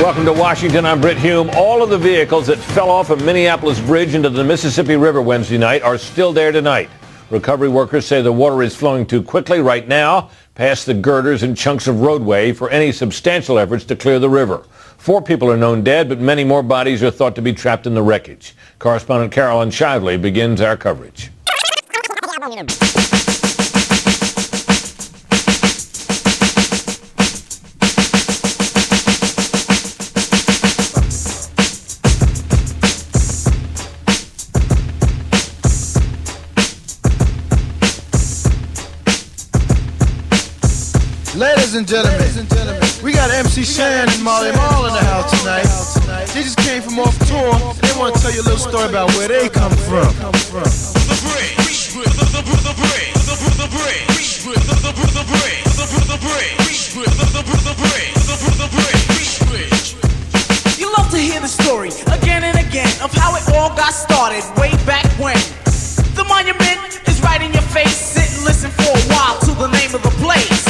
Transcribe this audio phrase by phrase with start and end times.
[0.00, 0.86] Welcome to Washington.
[0.86, 1.50] I'm Britt Hume.
[1.50, 5.58] All of the vehicles that fell off a Minneapolis bridge into the Mississippi River Wednesday
[5.58, 6.88] night are still there tonight.
[7.28, 11.54] Recovery workers say the water is flowing too quickly right now past the girders and
[11.54, 14.64] chunks of roadway for any substantial efforts to clear the river.
[14.96, 17.92] Four people are known dead, but many more bodies are thought to be trapped in
[17.92, 18.54] the wreckage.
[18.78, 21.30] Correspondent Carolyn Shively begins our coverage.
[41.70, 41.86] Ladies
[42.36, 46.26] and gentlemen, we got MC Shan and Molly Mall in the house tonight.
[46.34, 47.54] They just came from off tour.
[47.78, 50.10] They want to tell you a little story about where they come from.
[60.74, 64.42] You love to hear the story again and again of how it all got started
[64.58, 65.38] way back when.
[66.18, 67.94] The monument is right in your face.
[67.94, 70.69] Sit and listen for a while to the name of the place.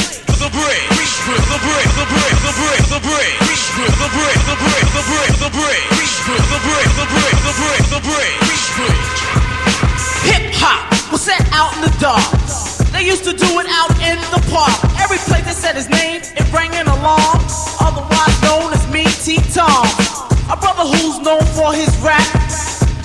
[10.26, 12.20] Hip hop was set out in the dark.
[12.92, 14.74] They used to do it out in the park.
[14.98, 17.40] Every place they said his name, it rang an alarm.
[17.80, 19.86] Otherwise known as Me T Tom.
[20.50, 22.26] A brother who's known for his rap,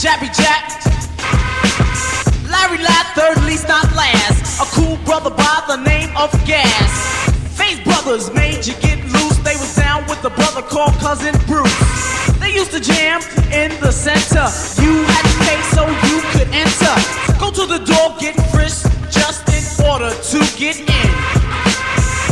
[0.01, 0.81] Jabby Jack.
[2.49, 4.59] Larry Ladd, third least not last.
[4.59, 7.34] A cool brother by the name of Gas.
[7.55, 9.37] Face brothers made you get loose.
[9.39, 11.73] They was down with a brother called Cousin Bruce.
[12.39, 14.45] They used to jam in the center.
[14.81, 16.95] You had to pay so you could enter.
[17.39, 21.11] Go to the door, get frisked just in order to get in.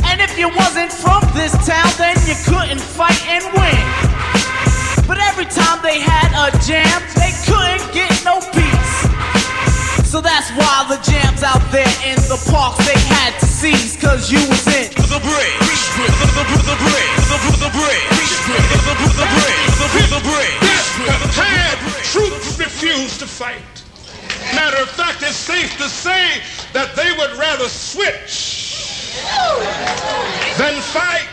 [0.06, 3.84] And if you wasn't from this town, then you couldn't fight and win.
[5.08, 9.03] But every time they had a jam, they couldn't get no peace.
[10.14, 14.32] So that's why the jams out there in the parks they had to seize, cause
[14.32, 15.58] you was in the break.
[15.58, 17.10] The break, the break,
[17.58, 18.22] the break, the
[19.34, 20.54] break, the break,
[21.34, 23.66] Had troops refused to fight.
[24.54, 26.44] Matter of fact, it's safe to say
[26.74, 29.18] that they would rather switch
[30.60, 31.33] than fight.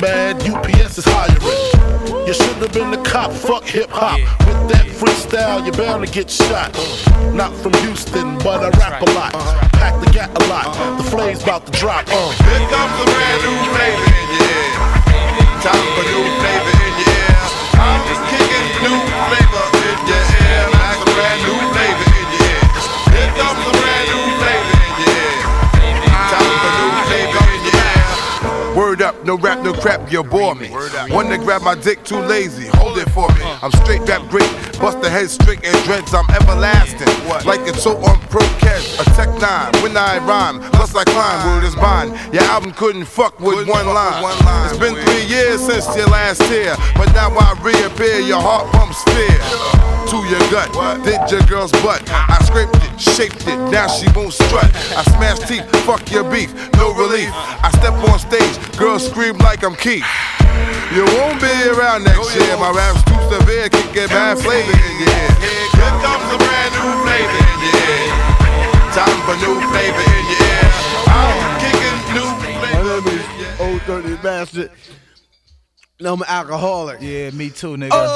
[0.00, 2.26] mad, UPS is hiring.
[2.26, 4.18] You should have been the cop, fuck hip hop.
[4.46, 6.74] With that freestyle, you're bound to get shot.
[7.32, 9.32] Not from Houston, but I rap a lot.
[9.72, 10.74] Pack the gat a lot.
[10.98, 12.06] The flame's about to drop.
[12.08, 12.30] Uh.
[12.44, 14.70] Here comes a brand new flavor in your ear.
[15.64, 17.38] Time for new flavor in your ear.
[17.78, 18.98] I'm just kicking new
[19.28, 20.37] flavor in your ear.
[29.08, 30.68] Up, no rap, no crap, you bore me.
[31.08, 33.42] One to grab my dick, too lazy, hold it for me.
[33.62, 37.08] I'm straight rap great, bust the head straight and dreads, I'm everlasting.
[37.46, 41.46] Like it's so on pro catch, a tech nine, when I rhyme, plus I climb,
[41.46, 42.12] word is bond.
[42.34, 44.22] Your album couldn't fuck with one line.
[44.68, 49.02] It's been three years since your last tear, but now I reappear, your heart pumps
[49.04, 49.40] fear.
[50.08, 50.72] To your gut,
[51.04, 52.00] did your girl's butt.
[52.08, 54.64] I scraped it, shaped it, now she won't strut.
[54.96, 56.48] I smash teeth, fuck your beef,
[56.80, 57.28] no relief.
[57.34, 60.04] I step on stage, girls scream like I'm Keith.
[60.94, 62.56] You won't be around next year.
[62.56, 65.30] My rap's too severe, can get bad flavor in your ear.
[65.38, 68.10] Here comes a brand new flavor in your ear.
[68.92, 70.66] Time for new flavor in your ear.
[71.06, 72.64] I'm kicking new flavor.
[72.74, 73.24] My name is
[73.60, 74.70] Old Dirty Bastard.
[76.00, 77.00] No, I'm an alcoholic.
[77.00, 77.90] Yeah, me too, nigga.
[77.92, 78.08] You're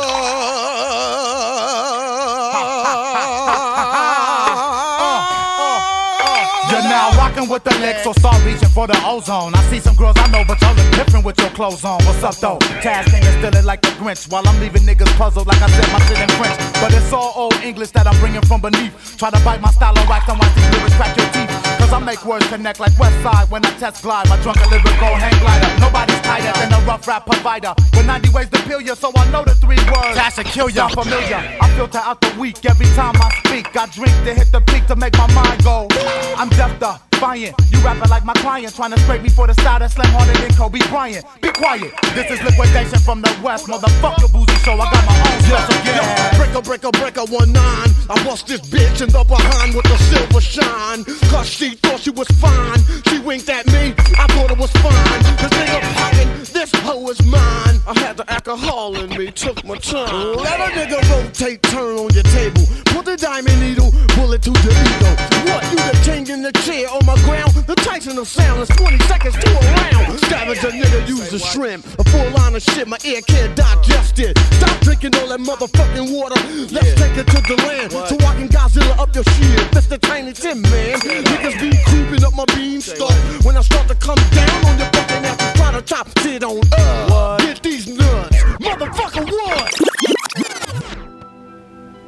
[7.36, 9.54] now rocking with the licks, so start reaching for the ozone.
[9.54, 12.02] I see some girls I know, but y'all look different with your clothes on.
[12.04, 12.58] What's up though?
[12.80, 15.88] Taz niggas still it like the Grinch, while I'm leaving niggas puzzled like I said
[15.92, 16.56] my shit in French.
[16.80, 19.16] But it's all old English that I'm bringing from beneath.
[19.18, 21.50] Try to bite my style on wax and watch these lyrics crack your teeth.
[21.78, 24.28] Cause I make words connect like West Side when I test glide.
[24.28, 25.70] My drunken lyrical hang glider.
[25.80, 27.74] Nobody's tighter than a rough rap provider.
[27.94, 30.16] With 90 ways to peel you, so I know the three words.
[30.18, 30.88] Cash and kill ya.
[30.88, 31.40] Sound familiar.
[31.60, 33.76] I filter out the weak every time I speak.
[33.76, 35.88] I drink to hit the peak to make my mind go.
[36.36, 37.54] I'm deaf the defiant.
[37.70, 40.34] You rapping like my client, trying to scrape me for the style that slam harder
[40.38, 41.24] than Kobe Bryant.
[41.40, 41.92] Be quiet.
[42.14, 44.74] This is liquidation from the west, motherfucker boozy show.
[44.74, 46.36] I got my own special guest.
[46.36, 47.90] Breaker, breaker, breaker, one nine.
[48.10, 51.04] I bust this bitch in the behind with a silver shine.
[51.30, 52.80] Cause she thought she was fine.
[53.08, 55.20] She winked at me, I thought it was fine.
[55.38, 57.78] Cause nigga poppin', this hoe is mine.
[57.86, 60.34] I had the alcohol in me, took my time.
[60.36, 62.62] Let a nigga rotate, turn on your table.
[62.86, 65.10] Put the diamond needle, bullet to the ego.
[65.50, 67.52] What, you the king in the chair on my ground?
[67.66, 70.18] The Tyson of sound is 20 seconds to a round.
[70.20, 71.86] Scavenge a nigga, use the shrimp.
[71.98, 74.38] A full line of shit, my ear can't digest it.
[74.54, 76.40] Stop drinking all that motherfucking water.
[76.72, 77.92] Let's take it to the land.
[77.92, 79.70] So I can Godzilla up your shit.
[79.72, 79.98] Mr.
[79.98, 80.98] Tiny Tim, man.
[81.00, 83.12] Niggas be creeping up my beanstalk.
[83.44, 86.60] When I start to come down on your fucking ass, try to top shit on
[86.78, 87.40] up.
[87.40, 88.36] Get these nuts.
[88.60, 89.92] Motherfucker, what?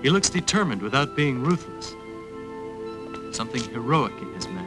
[0.03, 1.95] He looks determined without being ruthless.
[3.35, 4.64] Something heroic in his manner.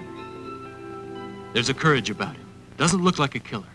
[1.57, 2.45] There's a courage about him.
[2.77, 3.65] Doesn't look like a killer.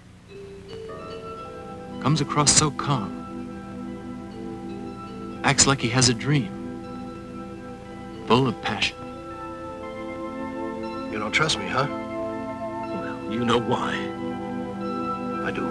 [1.98, 3.10] Comes across so calm.
[5.42, 6.52] Acts like he has a dream.
[8.28, 8.96] Full of passion.
[11.10, 11.88] You don't trust me, huh?
[11.90, 13.94] Well, you know why.
[15.44, 15.66] I do.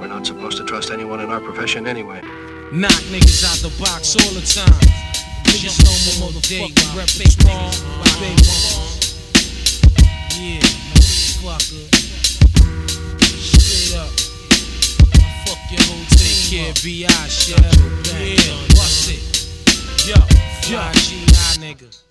[0.00, 2.20] We're not supposed to trust anyone in our profession anyway.
[2.72, 4.80] Knock niggas out the box all the time.
[5.44, 7.70] Niggas know my motherfucking rep strong.
[8.18, 8.40] Big
[10.36, 10.87] Yeah,
[11.42, 11.88] motherfucker.
[13.38, 14.10] Straight up.
[15.14, 17.58] I fuck your whole take care, BI shit.
[17.58, 19.22] Yeah, what's it?
[20.06, 20.16] Yo,
[20.70, 22.07] yo, GI nigga.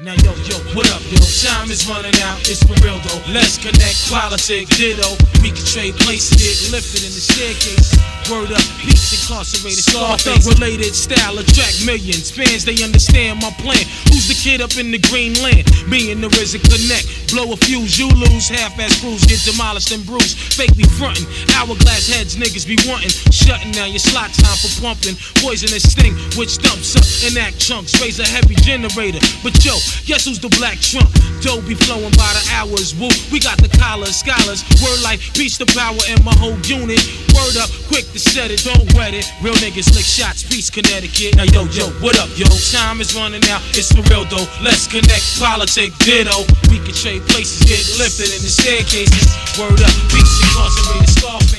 [0.00, 1.18] Now yo, yo, what up, yo?
[1.42, 3.34] Time is running out, it's for real though.
[3.34, 5.18] Let's connect, politics, ditto.
[5.42, 7.98] We can trade places, get lifted in the staircase.
[8.30, 12.30] Word up, peace incarcerated, Scarface related style, attract millions.
[12.30, 13.82] Fans, they understand my plan.
[14.12, 15.66] Who's the kid up in the green land?
[15.88, 17.32] Me and the RZA connect.
[17.34, 18.46] Blow a fuse, you lose.
[18.46, 20.38] Half-ass crews get demolished and bruised.
[20.54, 21.26] Fake be frontin'.
[21.56, 23.10] Hourglass heads, niggas be wantin'.
[23.32, 25.16] Shutting down your slot time for pumping.
[25.40, 27.98] Poisonous sting, which dumps up and act chunks.
[27.98, 29.24] Raise a heavy generator.
[29.42, 29.72] But yo,
[30.06, 31.08] guess who's the black trump?
[31.40, 32.94] Dough be flowing by the hours.
[32.98, 34.64] Woo, we got the collars, scholars.
[34.82, 36.98] Word like peace to power in my whole unit.
[37.34, 39.26] Word up, quick to set it, don't wet it.
[39.42, 41.36] Real niggas lick shots, peace, Connecticut.
[41.36, 42.46] Now yo, yo, what up, yo?
[42.72, 44.46] Time is running out, it's for real though.
[44.62, 46.44] Let's connect, politic, ditto.
[46.70, 49.30] We can trade places, get lifted in the staircases.
[49.58, 51.57] Word up, peace, incarcerated, Scarface.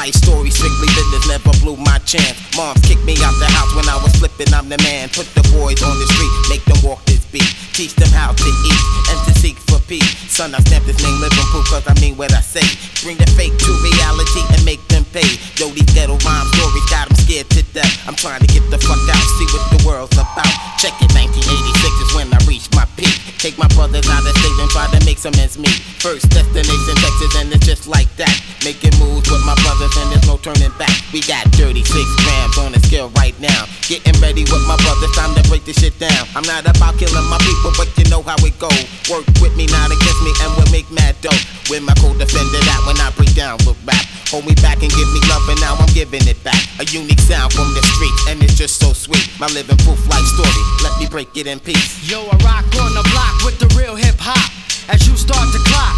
[0.00, 2.32] Life story strictly business, never blew my chance.
[2.56, 5.10] Mom kicked me out the house when I was flipping, I'm the man.
[5.10, 7.44] Put the boys on the street, make them walk this beat.
[7.76, 9.58] Teach them how to eat and to seek
[9.90, 10.06] peace.
[10.30, 12.62] Son, I stamp this name living proof cause I mean what I say.
[13.02, 15.26] Bring the fake to reality and make them pay.
[15.58, 17.90] Yo, these ghetto rhyme stories got them scared to death.
[18.06, 20.46] I'm trying to get the fuck out, see what the world's about.
[20.78, 23.10] Check it, 1986 is when I reach my peak.
[23.42, 25.74] Take my brothers out of state and try to make some ends meet.
[25.98, 28.30] First destination Texas and it's just like that.
[28.62, 30.92] Making moves with my brothers and there's no turning back.
[31.10, 33.66] We got 36 grams on the scale right now.
[33.90, 36.30] Getting ready with my brothers, time to break this shit down.
[36.38, 38.70] I'm not about killing my people, but you know how it go.
[39.10, 41.40] Work with me, not against me, and we'll make mad dough.
[41.72, 44.04] With my co-defender that when I break down with rap.
[44.28, 46.60] Hold me back and give me love, and now I'm giving it back.
[46.78, 49.24] A unique sound from the streets, and it's just so sweet.
[49.40, 52.04] My living proof life story, let me break it in peace.
[52.04, 54.50] Yo, I rock on the block with the real hip hop.
[54.92, 55.96] As you start to clock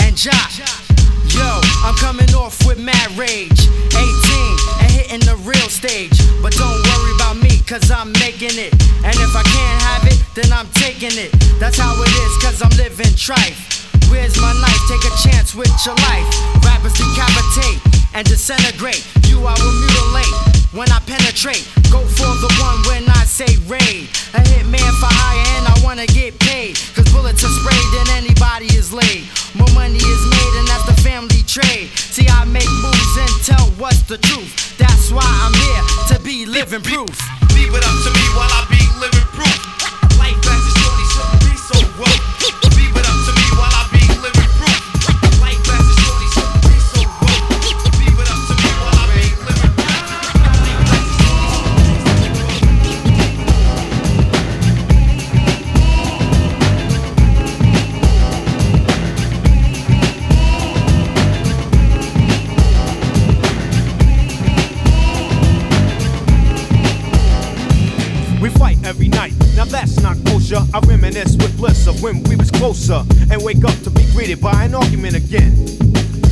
[0.00, 0.85] and jock.
[1.36, 3.68] Yo, I'm coming off with mad rage.
[3.92, 4.00] 18
[4.80, 6.16] and hitting the real stage.
[6.42, 8.72] But don't worry about me, cause I'm making it.
[9.04, 11.32] And if I can't have it, then I'm taking it.
[11.60, 13.76] That's how it is, cause I'm living trife.
[14.10, 14.82] Where's my knife?
[14.88, 16.26] Take a chance with your life.
[16.64, 17.80] Rappers decapitate
[18.14, 19.04] and disintegrate.
[19.28, 19.85] You I will mutilate
[20.76, 21.64] when I penetrate.
[21.90, 24.12] Go for the one when I say raid.
[24.36, 26.76] A hitman for hire and I wanna get paid.
[26.94, 29.24] Cause bullets are sprayed and anybody is laid.
[29.56, 31.88] More money is made and that's the family trade.
[31.96, 34.76] See, I make moves and tell what's the truth.
[34.76, 37.16] That's why I'm here to be living proof.
[37.56, 39.56] Leave it up to me while I be living proof.
[40.20, 42.65] Life as a shorty shouldn't be so rough.
[70.46, 70.64] Kosher.
[70.74, 74.40] I reminisce with bliss of when we was closer and wake up to be greeted
[74.40, 75.54] by an argument again.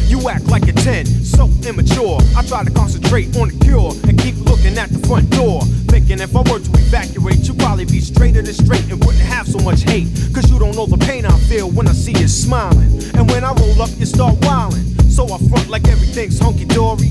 [0.07, 2.21] You act like a 10, so immature.
[2.37, 5.63] I try to concentrate on the cure and keep looking at the front door.
[5.89, 9.49] Thinking if I were to evacuate, you'd probably be straighter than straight and wouldn't have
[9.49, 10.09] so much hate.
[10.35, 12.93] Cause you don't know the pain I feel when I see you smiling.
[13.15, 14.85] And when I roll up, you start wilding.
[15.11, 17.11] So I front like everything's hunky dory.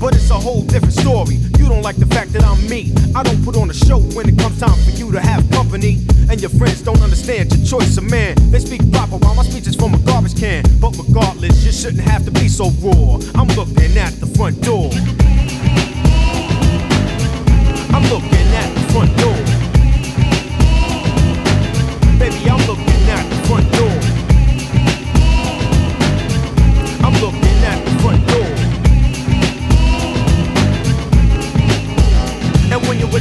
[0.00, 1.36] But it's a whole different story.
[1.58, 2.92] You don't like the fact that I'm me.
[3.14, 6.04] I don't put on a show when it comes time for you to have company.
[6.30, 8.36] And your friends don't understand your choice of man.
[8.50, 10.64] They speak proper while my speech is from a garbage can.
[10.80, 13.18] But regardless, you shouldn't have to be so raw.
[13.34, 14.90] I'm looking at the front door.
[17.94, 19.40] I'm looking at the front door.
[22.18, 24.03] Baby, I'm looking at the front door.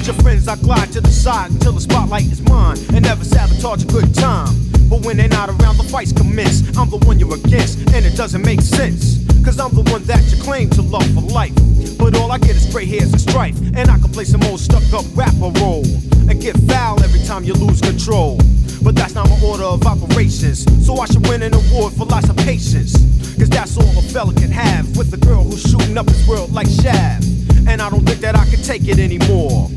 [0.04, 3.24] With your friends, I glide to the side until the spotlight is mine and never
[3.24, 4.52] sabotage a good time.
[4.90, 6.60] But when they're not around, the fights commence.
[6.78, 9.24] I'm the one you're against, and it doesn't make sense.
[9.46, 11.56] Cause I'm the one that you claim to love for life.
[11.98, 13.56] But all I get is gray hairs and strife.
[13.76, 15.88] And I can play some old stuck up rapper role.
[16.28, 18.42] And get foul every time you lose control.
[18.84, 20.68] But that's not my order of operations.
[20.86, 22.92] So I should win an award for lots of patience.
[23.40, 26.52] Cause that's all a fella can have with a girl who's shooting up his world
[26.52, 27.24] like Shaft.
[27.68, 29.72] And I don't think that I can take it anymore.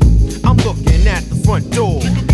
[0.47, 2.26] I'm looking at the front door.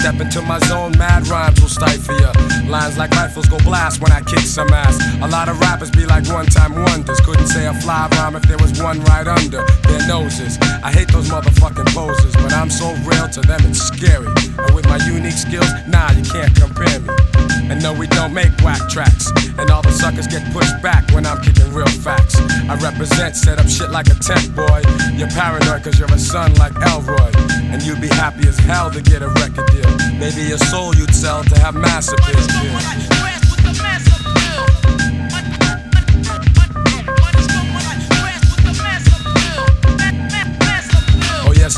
[0.00, 2.32] Step into my zone, mad rhymes will stifle ya.
[2.66, 4.96] Lines like rifles go blast when I kick some ass.
[5.20, 7.20] A lot of rappers be like one time wonders.
[7.20, 10.56] Couldn't say a fly rhyme if there was one right under their noses.
[10.82, 14.32] I hate those motherfucking poses, but I'm so real to them it's scary.
[14.56, 17.39] And with my unique skills, nah, you can't compare me.
[17.70, 19.30] And no, we don't make whack tracks.
[19.56, 22.34] And all the suckers get pushed back when I'm kicking real facts.
[22.68, 24.82] I represent, set up shit like a tent boy.
[25.14, 27.30] You're paranoid cause you're a son like Elroy.
[27.70, 29.90] And you'd be happy as hell to get a record deal.
[30.18, 34.09] Maybe your soul you'd sell to have mass appeal.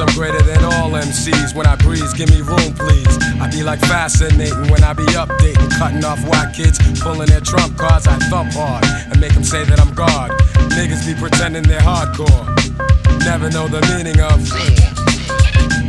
[0.00, 1.54] I'm greater than all MCs.
[1.54, 3.18] When I breeze, give me room, please.
[3.40, 7.76] I be like fascinating when I be updating, cutting off white kids, pulling their trump
[7.76, 8.06] cards.
[8.06, 10.30] I thump hard and make them say that I'm God.
[10.76, 12.46] Niggas be pretending they're hardcore,
[13.24, 14.91] never know the meaning of.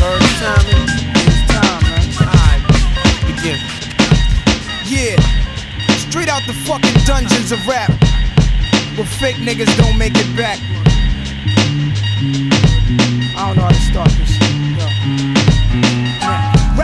[0.00, 0.64] Word, time.
[0.64, 2.00] It's time, man.
[2.24, 2.62] Alright,
[3.26, 3.58] begin.
[4.86, 5.20] Yeah,
[6.08, 7.90] straight out the fucking dungeons of rap,
[8.96, 10.58] where fake niggas don't make it back.
[13.36, 14.39] I don't know how to start this.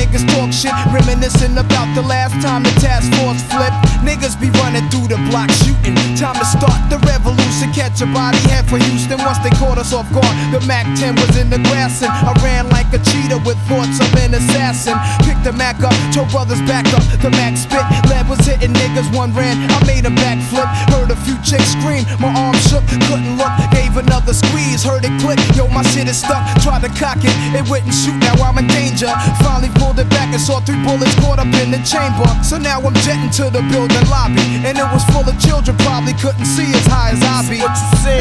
[0.00, 3.76] Niggas talk shit, reminiscing about the last time the task force flipped.
[4.00, 5.92] Niggas be running through the block shooting.
[6.16, 7.68] Time to start the revolution.
[7.76, 10.32] Catch a body head for Houston once they caught us off guard.
[10.56, 14.00] The Mac 10 was in the grass and I ran like a cheetah with thoughts
[14.00, 14.96] of an assassin.
[15.28, 17.04] Picked the Mac up, told brothers back up.
[17.20, 19.12] The Mac spit, lead was hitting niggas.
[19.12, 20.64] One ran, I made a backflip.
[20.96, 23.52] Heard a few chicks scream, my arm shook, couldn't look.
[23.68, 25.36] Gave another squeeze, heard it click.
[25.52, 26.40] Yo, my shit is stuck.
[26.64, 28.16] Tried to cock it, it wouldn't shoot.
[28.16, 29.12] Now I'm in danger.
[29.44, 32.22] Finally pulled it back and saw three bullets caught up in the chamber.
[32.46, 34.46] So now I'm jetting to the building lobby.
[34.62, 37.58] And it was full of children, probably couldn't see as high as I be.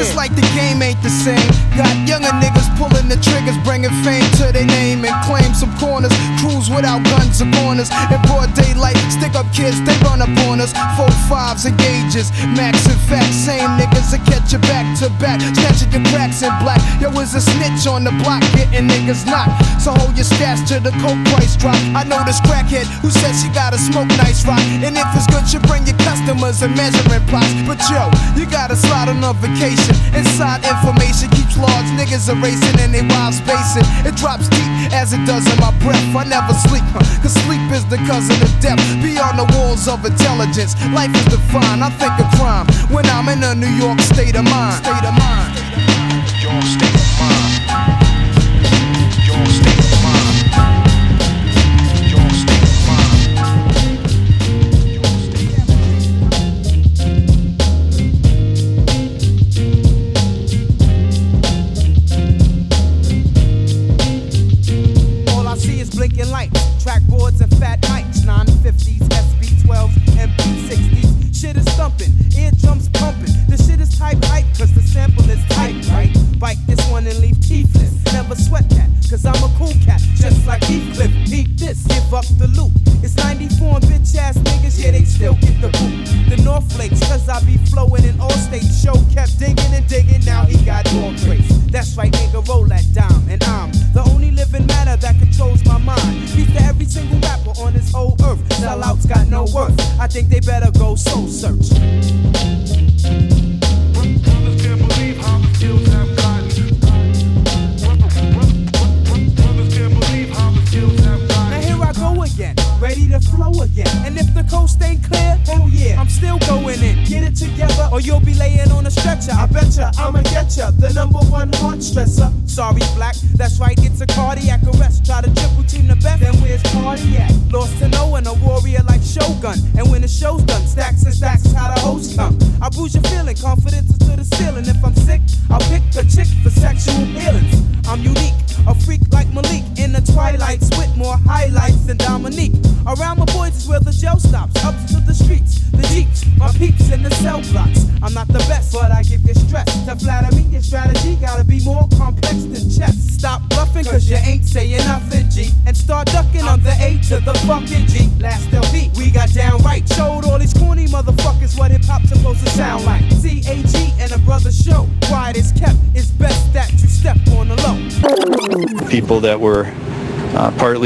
[0.01, 1.37] It's like the game ain't the same.
[1.77, 6.13] Got younger niggas pulling the triggers, bringing fame to their name and claim some corners.
[6.41, 7.93] Crews without guns or corners.
[8.09, 10.73] In broad daylight, stick up kids, they run up on us.
[10.97, 13.37] Four fives and gauges, max and facts.
[13.45, 15.37] Same niggas that catch you back to back.
[15.53, 16.81] Snatching your cracks in black.
[16.97, 19.53] Yo, is a snitch on the block, getting niggas knocked.
[19.77, 21.75] So hold your stash to the coke price drop.
[21.93, 24.63] I know this crackhead who said she gotta smoke nice rock.
[24.81, 27.51] And if it's good, you bring your customers and measuring plots.
[27.67, 29.93] But yo, you gotta slide on a vacation.
[30.15, 33.85] Inside information keeps large niggas erasing and they wives spacing.
[34.07, 36.01] It drops deep as it does in my breath.
[36.15, 38.79] I never sleep, huh, cause sleep is the cousin of death.
[39.03, 41.83] Beyond the walls of intelligence, life is defined.
[41.83, 44.79] I think of crime when I'm in a New York state of mind.
[44.83, 45.57] State of mind.
[45.57, 46.98] State of mind.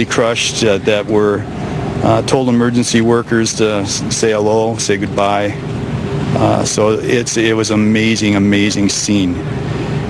[0.03, 1.43] Crushed, uh, that were
[2.03, 5.51] uh, told emergency workers to say hello, say goodbye.
[6.35, 9.35] Uh, so it's it was amazing, amazing scene.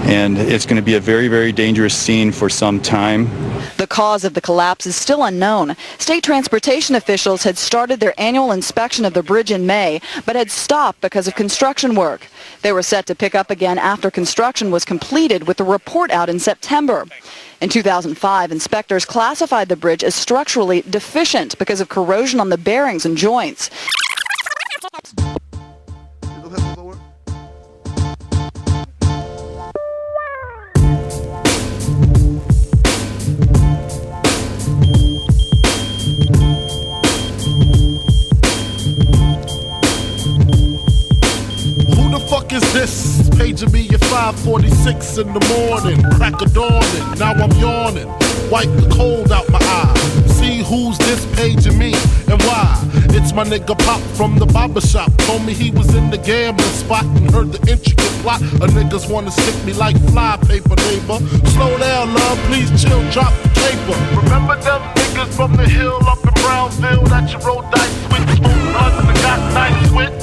[0.05, 3.29] and it's going to be a very, very dangerous scene for some time.
[3.77, 5.75] The cause of the collapse is still unknown.
[6.03, 10.51] State transportation officials had started their annual inspection of the bridge in May, but had
[10.51, 12.27] stopped because of construction work.
[12.61, 16.27] They were set to pick up again after construction was completed with a report out
[16.27, 17.05] in September.
[17.61, 23.05] In 2005, inspectors classified the bridge as structurally deficient because of corrosion on the bearings
[23.05, 23.69] and joints.
[44.83, 46.03] 546 in the morning.
[46.17, 48.07] Crack a dawning, now I'm yawning.
[48.51, 49.95] Wipe the cold out my eye.
[50.27, 51.93] See who's this paging me
[52.27, 52.67] and why.
[53.15, 55.09] It's my nigga Pop from the barber shop.
[55.19, 58.41] Told me he was in the gambling spot and heard the intricate plot.
[58.41, 61.19] A niggas wanna stick me like fly paper, neighbor.
[61.55, 63.95] Slow down, love, please chill, drop the paper.
[64.19, 68.35] Remember them niggas from the hill up in Brownsville that you rolled dice with?
[68.35, 70.22] Smooth and got nice with?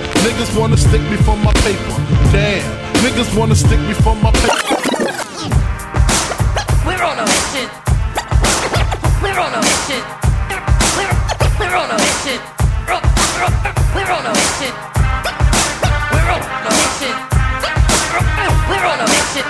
[0.21, 1.95] Niggas wanna stick me for my paper.
[2.31, 2.61] Damn.
[3.01, 4.53] Niggas wanna stick me for my paper.
[6.85, 7.67] We're on a mission.
[9.23, 10.01] We're on a mission.
[10.97, 11.13] We're,
[11.59, 12.39] we're on a mission.
[12.85, 14.73] We're, on a mission.
[16.13, 17.15] We're on a mission.
[18.69, 19.45] We're on a mission.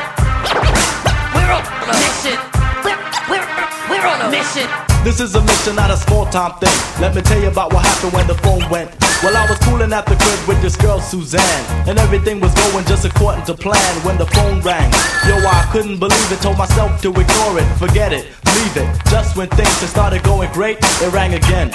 [1.35, 2.37] We're on a mission.
[2.85, 3.47] We're, we're,
[3.89, 4.90] we're on a mission.
[5.03, 7.01] This is a mission, not a small time thing.
[7.01, 8.91] Let me tell you about what happened when the phone went.
[9.23, 12.85] Well, I was cooling at the crib with this girl Suzanne, and everything was going
[12.85, 14.91] just according to plan when the phone rang.
[15.27, 18.87] Yo, I couldn't believe it, told myself to ignore it, forget it, leave it.
[19.09, 21.71] Just when things had started going great, it rang again.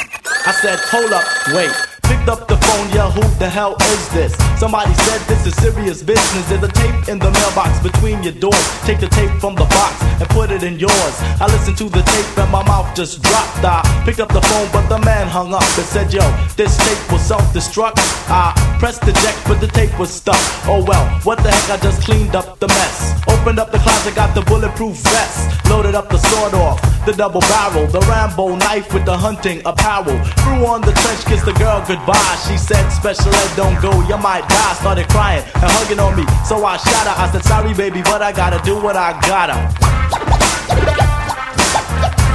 [0.46, 1.70] I said, hold up, wait.
[2.06, 4.32] Picked up the phone, yeah, who the hell is this?
[4.60, 6.48] Somebody said this is serious business.
[6.48, 8.62] There's a tape in the mailbox between your doors.
[8.86, 11.14] Take the tape from the box and put it in yours.
[11.42, 13.64] I listened to the tape and my mouth just dropped.
[13.64, 16.22] I picked up the phone, but the man hung up and said, Yo,
[16.56, 17.98] this tape was self-destruct.
[18.28, 20.40] I pressed the jack, but the tape was stuck.
[20.66, 21.78] Oh well, what the heck?
[21.78, 23.16] I just cleaned up the mess.
[23.28, 25.68] Opened up the closet, got the bulletproof vest.
[25.70, 30.18] Loaded up the sword off, the double barrel, the Rambo knife with the hunting apparel.
[30.42, 32.36] Threw on the trench, kissed the girl goodbye.
[32.46, 34.74] She said, Special ed, don't go, you might die.
[34.74, 37.14] Started crying and hugging on me, so I shot her.
[37.16, 41.05] I said, Sorry, baby, but I gotta do what I gotta.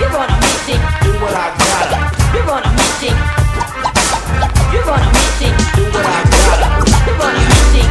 [0.02, 0.82] You're on a mission.
[1.04, 2.02] Do what I gotta.
[2.34, 3.14] You're on a mission.
[4.74, 5.54] You're on a mission.
[5.78, 6.70] Do what I gotta.
[7.06, 7.86] You're on a mission.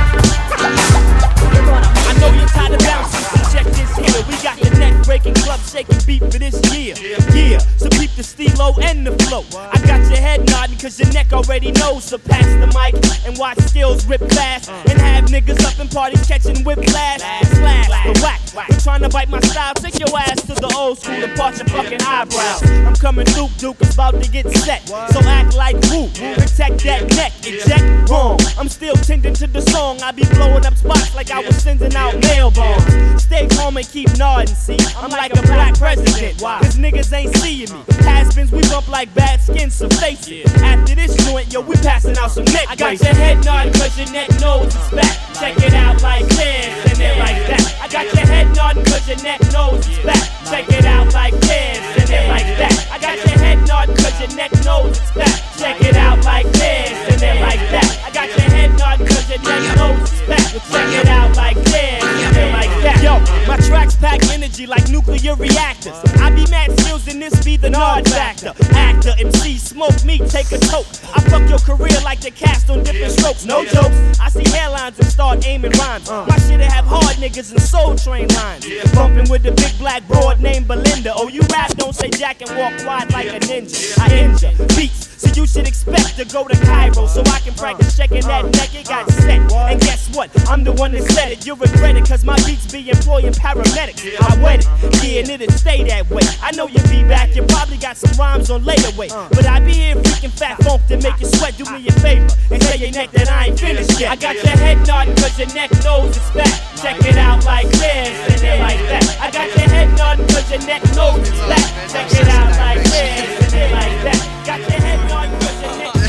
[1.54, 4.22] You're on a I know you're tired of bouncing, so check this here.
[4.28, 6.94] We got the neck breaking, club shaking beat for this year.
[7.34, 9.44] Yeah, so keep the stilo and the flow.
[9.58, 12.04] I got your head nodding, cause your neck already knows.
[12.04, 12.94] So pass the mic
[13.26, 14.68] and watch skills rip class.
[14.68, 17.20] And have niggas up in parties catching whiplash.
[17.20, 18.40] Slash the whack.
[18.68, 19.74] We're trying to bite my style.
[19.74, 22.62] Take your ass to the old school and part your fucking eyebrows.
[22.86, 24.86] I'm coming through, Duke is about to get set.
[24.88, 26.08] So act like woo.
[26.08, 27.32] Protect that neck.
[27.42, 28.38] Eject wrong.
[28.58, 30.00] I'm still tending to the song.
[30.02, 33.22] I be blowing up spots like I was sending out mail bombs.
[33.22, 34.76] Stay calm and keep nodding, see?
[34.96, 36.40] I'm like a black president.
[36.40, 36.58] Why?
[36.60, 37.84] Cause niggas ain't seeing me.
[38.04, 40.46] Has-beens, we bump like bad skin, so face it.
[40.62, 43.96] After this joint, yo, we passing out some neck I got your head nodding cause
[43.98, 45.16] your neck knows it's back.
[45.38, 47.78] Check it out like this, and then like that.
[47.80, 50.22] I got your head nodding cause your neck knows it's back.
[50.50, 52.88] Check it out like this, and then like that.
[52.92, 55.36] I got your head nodding cause your neck knows it's back.
[55.58, 58.02] Check it out like this, and then like that.
[58.04, 60.46] I got your head nodding cause your neck knows it's back.
[60.70, 62.89] Check it out like this, and then like that.
[63.02, 65.96] Yo, my tracks pack energy like nuclear reactors.
[66.20, 68.52] I be mad skills and this be the nod factor.
[68.74, 70.86] Actor, MC, smoke me, take a toke.
[71.16, 73.46] I fuck your career like the cast on different strokes.
[73.46, 74.20] No jokes.
[74.20, 76.10] I see hairlines and start aiming rhymes.
[76.10, 76.26] Uh.
[76.26, 78.66] My shit'll have hard niggas and soul train lines.
[78.92, 81.14] Bumping with the big black broad named Belinda.
[81.16, 83.98] Oh, you rap, don't say jack and walk wide like a ninja.
[83.98, 85.08] I injure beats.
[85.20, 88.74] So you should expect to go to Cairo so I can practice checking that neck.
[88.74, 89.52] It got set.
[89.52, 89.68] Uh.
[89.70, 90.30] And guess what?
[90.48, 91.46] I'm the one that said it.
[91.46, 94.02] You'll regret it, cause my beats be employing paramedics.
[94.20, 95.04] I wet it.
[95.04, 96.22] Yeah, and it'll stay that way.
[96.42, 99.08] I know you'll be back, your probably got some rhymes on layaway.
[99.30, 101.56] But I be here freaking fat funk to make you sweat.
[101.56, 104.10] Do me a favor and tell your neck that I ain't finished yet.
[104.10, 106.52] I got your head nodding cause your neck knows it's fat.
[106.82, 109.04] Check it out like this and then like that.
[109.20, 111.66] I got your head nodding cause your neck knows it's fat.
[111.90, 114.44] Check it out like this and then like that.
[114.46, 115.99] Got your head nodding cause your neck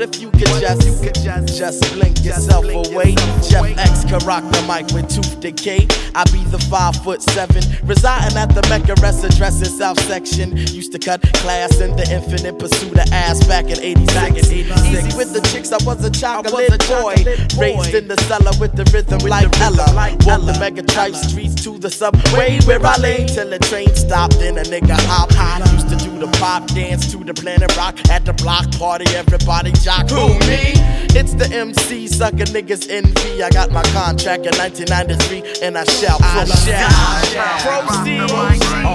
[0.00, 3.14] What if you could just, just blink yourself away?
[3.46, 5.86] Jeff X could rock the mic with tooth decay.
[6.14, 10.56] I be five foot seven, residing at the Mecca rest address in South Section.
[10.56, 14.52] Used to cut class in the infinite pursuit of ass back in 86.
[14.52, 17.14] Easy with the chicks, I was a chocolate boy.
[17.58, 19.86] Raised in the cellar with the rhythm like Ella.
[20.24, 24.38] Walked the Mega Tribe streets to the subway where I lay till the train stopped.
[24.38, 25.32] Then a nigga hop.
[25.34, 29.06] I used to do the pop dance to the planet rock at the block party.
[29.16, 30.08] Everybody jock.
[30.10, 30.78] Who me?
[31.18, 33.42] It's the MC sucker niggas envy.
[33.42, 38.20] I got my contract in 1993 and I shall I shall proceed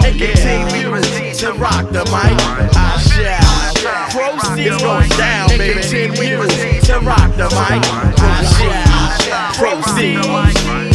[0.06, 2.38] and continue to rock the mic.
[2.76, 3.74] I shall
[4.12, 6.38] proceed it's going down, and continue
[6.82, 7.82] to rock the mic.
[8.18, 10.26] I shall proceed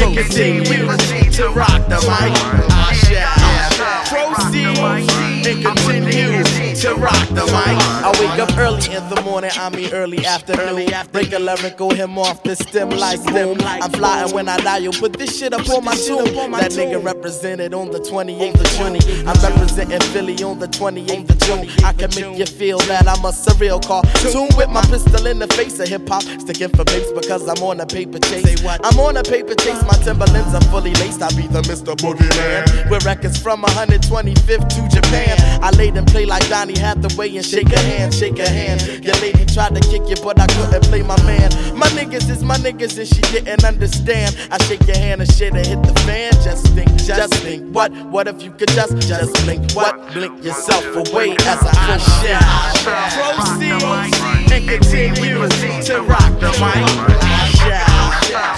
[0.03, 0.87] and continue
[1.33, 2.33] to rock the mic.
[2.71, 6.43] I shall proceed and continue
[6.75, 7.77] to rock the mic.
[8.05, 10.91] I wake up early in the morning, I mean early afternoon.
[11.13, 13.59] Break a lyrical him off the stem like boom.
[13.61, 16.25] I'm flying when I dial, put this shit up on my tomb.
[16.53, 19.29] That nigga represented on the 28th of June.
[19.29, 21.85] I'm representing Philly on the 28th of June.
[21.85, 25.49] I can make you feel that I'm a surreal cartoon with my pistol in the
[25.49, 26.23] face of hip hop.
[26.23, 28.65] Sticking for babes because I'm on a paper chase.
[28.65, 31.23] I'm on a paper chase, my Timberlands are fully laced.
[31.23, 31.95] I be the Mr.
[31.97, 32.91] Boogeyman.
[32.91, 35.30] With records from 125th to Japan.
[35.63, 39.05] I laid and play like Donnie Hathaway and shake a hand, shake a hand.
[39.05, 41.51] Your lady tried to kick you, but I couldn't play my man.
[41.77, 44.37] My niggas is my niggas and she didn't understand.
[44.51, 46.33] I shake your hand and shit and hit the fan.
[46.43, 47.93] Just think, just think, what?
[48.07, 49.73] What if you could just, just blink?
[49.73, 50.13] What?
[50.13, 55.49] Blink yourself away as I shall proceed and continue
[55.83, 56.87] to rock the mic.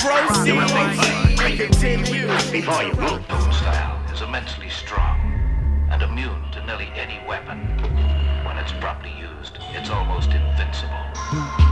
[0.01, 0.59] Proceed
[1.43, 2.27] and continue.
[2.51, 5.19] Before you root style is immensely strong
[5.91, 7.59] and immune nearly any weapon.
[8.45, 11.72] When it's properly used, it's almost invincible.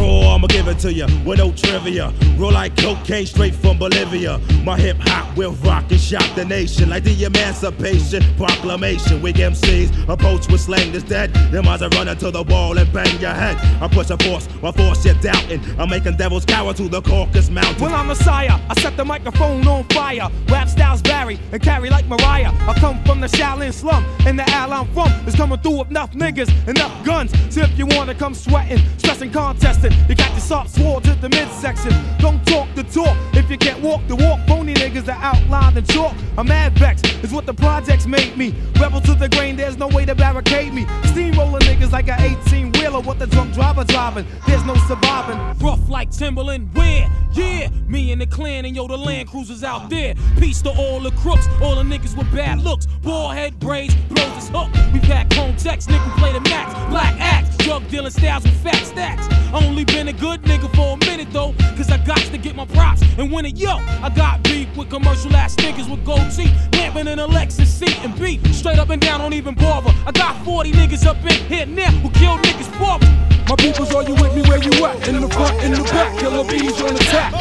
[0.00, 2.14] Raw I'ma give it to you with no trivia.
[2.38, 4.38] Roll like cocaine straight from Bolivia.
[4.64, 9.20] My hip hop will rock and shock the nation like the Emancipation Proclamation.
[9.20, 11.34] Weak MCs approach with slang that's dead.
[11.52, 13.56] Them eyes are running to the wall and bang your head.
[13.82, 15.60] I push a force, my force you're doubting.
[15.78, 17.82] I'm making devils cower to the Caucasus Mountain.
[17.82, 18.58] Well, I'm a Messiah.
[18.68, 20.30] I set the microphone on fire.
[20.48, 22.52] Rap styles vary and carry like Mariah.
[22.66, 25.90] I come from the Shaolin slum, and the al I'm from is coming through with
[25.90, 27.32] enough niggas, and enough guns.
[27.54, 31.28] So if you wanna come sweating, stressing, contesting, you got your soft sword to the
[31.28, 31.92] midsection.
[32.18, 34.40] Don't talk the talk if you can't walk the walk.
[34.46, 36.14] Phony niggas are outlined in chalk.
[36.36, 38.54] I'm mad vex, is what the projects made me.
[38.80, 40.86] Rebel to the grain, there's no way to barricade me.
[41.04, 44.26] Steamroller niggas like a 18 wheeler, what the drunk driver driving.
[44.46, 45.38] There's no surviving.
[45.58, 47.10] Rough like Timberland, where?
[47.32, 50.14] Yeah, me and the clan and yo, the land cruisers out there.
[50.38, 52.86] Peace to all the crooks, all the niggas with bad looks.
[53.02, 54.68] Ball head braids, blows his hook.
[54.92, 56.74] We pack home text, nigga play the max.
[56.90, 59.26] Black axe, drug dealing styles with fat stacks.
[59.52, 62.66] Only been a good nigga for a minute though, cause I got to get my
[62.66, 63.56] props and win it.
[63.56, 67.66] Yo, I got beef with commercial ass niggas with gold teeth, lamping in a Lexus
[67.66, 68.44] seat and beat.
[68.54, 69.92] Straight up and down, don't even bother.
[70.06, 73.30] I got 40 niggas up in here now who kill niggas for me.
[73.48, 75.08] My peoples, are you with me where you at?
[75.08, 77.32] In the front, in the back, killer bees on the attack.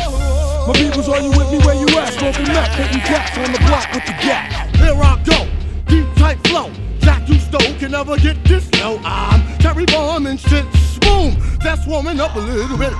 [0.67, 2.13] My peoples, are you with me where you at?
[2.13, 4.75] Smoking nut, hitting cats on the block with the gap.
[4.75, 5.47] Here I go,
[5.87, 6.71] deep tight flow.
[6.99, 8.99] Jack you stole can never get this low.
[9.03, 10.65] I'm Terry Bomb and shit.
[10.99, 12.93] Boom, that's warming up a little bit.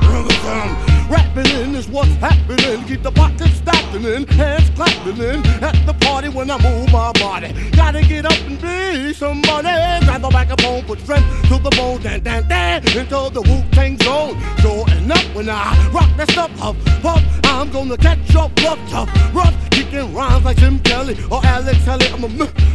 [1.10, 2.86] Rapping in is what's happening.
[2.86, 5.46] Keep the pockets stacking in, hands clapping in.
[5.64, 7.54] At the party when I move my body.
[7.72, 9.70] Gotta get up and be somebody.
[10.06, 12.02] Grab the microphone, put strength to the bone.
[12.02, 14.38] Dan, dan, dan, into the Wu Tang zone.
[14.60, 19.10] Sure enough, when I rock that stuff up, puff, I'm gonna catch up rough, tough,
[19.34, 19.56] rough.
[19.72, 22.08] Kicking rhymes like Jim Kelly or Alex Kelly.
[22.08, 22.30] I'm a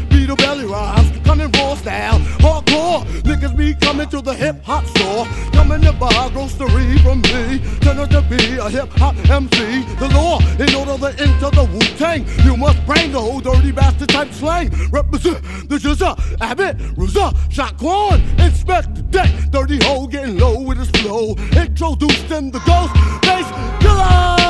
[0.08, 3.04] beat a belly rhymes, coming raw style, hardcore.
[3.22, 7.60] Niggas be coming to the hip hop store, coming to buy grocery from me.
[7.80, 9.82] Turn to be a hip hop MC.
[9.98, 13.72] The law, in order to enter the Wu Tang, you must bring the old dirty
[13.72, 14.70] bastard type slang.
[14.90, 19.30] Represent the Jizza, Abbott, Ruza, Shaquan, inspect the deck.
[19.50, 21.34] Dirty hole getting low with his flow.
[21.56, 23.46] Introduced in the ghost bass
[23.80, 24.44] killer.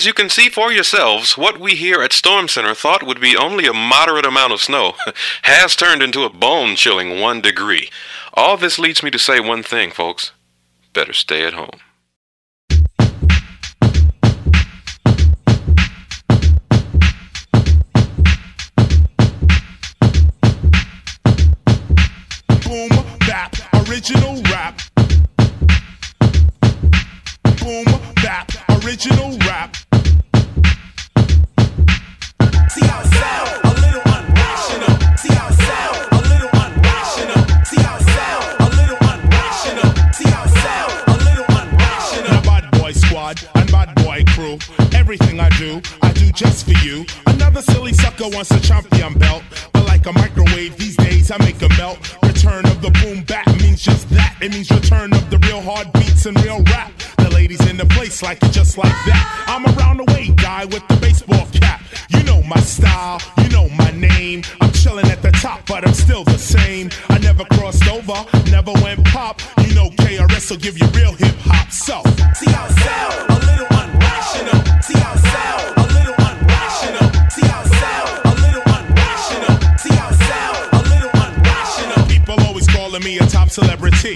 [0.00, 3.36] As you can see for yourselves, what we here at Storm Center thought would be
[3.36, 4.94] only a moderate amount of snow
[5.42, 7.90] has turned into a bone chilling one degree.
[8.32, 10.32] All this leads me to say one thing, folks.
[10.94, 11.79] Better stay at home.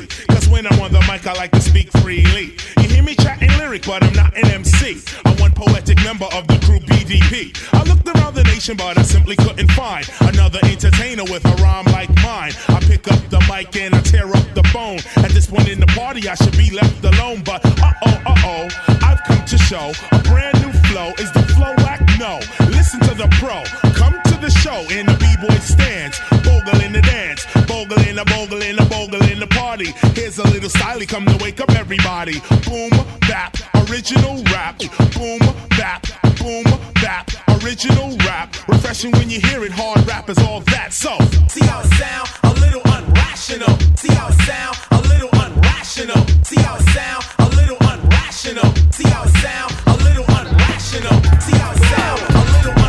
[0.03, 2.57] Cause when I'm on the mic, I like to speak freely.
[2.79, 5.01] You hear me chatting lyric, but I'm not an MC.
[5.25, 7.55] I'm one poetic member of the crew BDP.
[7.73, 11.87] I looked around the nation, but I simply couldn't find another entertainer with a rhyme
[11.87, 12.53] like mine.
[12.69, 14.99] I pick up the mic and I tear up the phone.
[15.25, 18.35] At this point in the party, I should be left alone, but uh oh, uh
[18.45, 18.69] oh,
[19.03, 21.11] I've come to show a brand new flow.
[21.19, 22.01] Is the flow whack?
[22.19, 22.41] No.
[22.71, 23.63] Listen to the pro.
[23.93, 28.61] Come the show in the b-boy stands, bogle in the dance, bogle in the bogle
[28.61, 29.89] in the bogle in the party.
[30.13, 32.41] Here's a little styly, come to wake up everybody.
[32.69, 32.91] Boom,
[33.23, 33.57] bap,
[33.89, 34.79] original rap.
[35.17, 35.41] Boom,
[35.81, 36.05] bap,
[36.37, 36.65] boom,
[37.01, 37.31] bap,
[37.65, 38.53] original rap.
[38.69, 40.93] Refreshing when you hear it, hard rap is all that.
[40.93, 41.17] So,
[41.49, 43.73] See how it sound, a little unrational.
[43.99, 46.21] See how it sound, a little unrational.
[46.45, 48.69] See how it sound, a little unrational.
[48.93, 51.17] See how it sound, a little unrational.
[51.41, 52.84] See how it sound, a little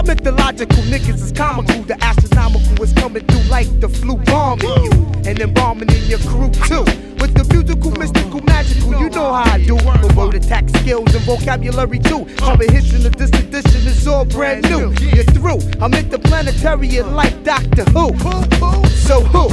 [0.00, 1.82] Y'all mythological niggas is comical.
[1.82, 4.92] The astronomical is coming through like the flu bombing you.
[5.26, 6.84] And embalming in your crew too.
[7.20, 9.76] With the musical, mystical, magical, you know how I do.
[9.76, 12.24] But word attack skills and vocabulary too.
[12.38, 14.90] Comprehension of this edition is all brand new.
[15.02, 15.60] You're through.
[15.82, 18.16] I'm interplanetarian like Doctor Who.
[18.88, 19.50] So who?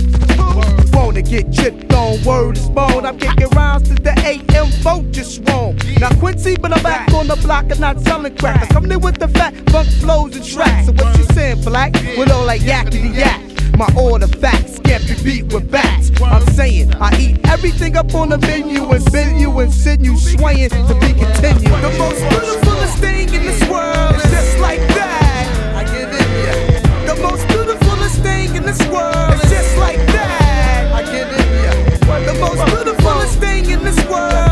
[0.93, 3.05] Wanna get tripped on word is bone.
[3.05, 5.77] I'm kicking rhymes to the AM vote just wrong.
[5.99, 8.61] Now Quincy, but I'm back on the block and not selling crack.
[8.61, 10.85] I'm coming in with the fat funk flows and tracks.
[10.85, 11.93] So what you saying, black?
[12.17, 13.41] With all like yakety yak.
[13.77, 16.09] My order facts can't be beat with bats.
[16.21, 20.17] I'm saying I eat everything up on the menu and bend you and send you
[20.17, 21.77] swaying to be continued.
[21.81, 25.45] The most beautifulest thing in this world is just like that.
[25.75, 27.13] I give it ya.
[27.13, 30.91] The most beautifulest thing in this world is just like that.
[30.93, 32.33] I give it ya.
[32.33, 34.46] The most beautifulest thing in this world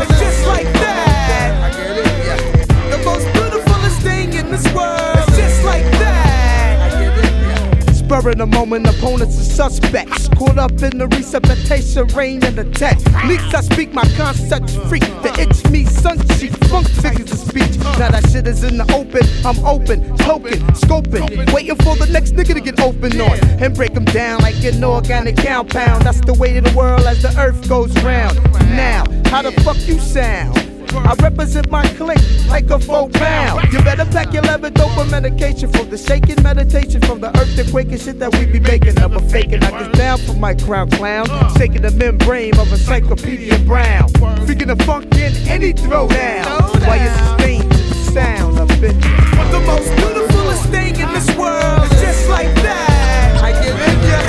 [8.30, 10.28] in the moment, opponents are suspects.
[10.30, 12.98] Caught up in the resuscitation, rain and attack.
[13.24, 15.02] Leaks I speak my concepts freak.
[15.22, 17.76] The itch me, sun cheek, funk figures of speech.
[17.98, 21.52] Now that shit is in the open, I'm open, token, scoping.
[21.52, 23.38] Waiting for the next nigga to get open on.
[23.62, 26.04] And break them down like an organic compound.
[26.04, 28.36] That's the way of the world as the earth goes round.
[28.76, 30.75] Now, how the fuck you sound?
[30.94, 32.18] I represent my clique
[32.48, 33.72] like a four pound.
[33.72, 38.00] You better pack your leather dope medication for the shaking meditation from the earthquake and
[38.00, 38.94] shit that we be making.
[38.94, 39.62] Never faking.
[39.62, 41.26] I get down for my crown clown,
[41.56, 44.08] shaking the membrane of a Encyclopedia Brown.
[44.46, 46.46] Freaking the funk in any throwdown.
[46.86, 48.94] While you sustain the sound of it.
[49.36, 53.40] But the most beautifulest thing in this world is just like that.
[53.42, 54.20] I give it ya.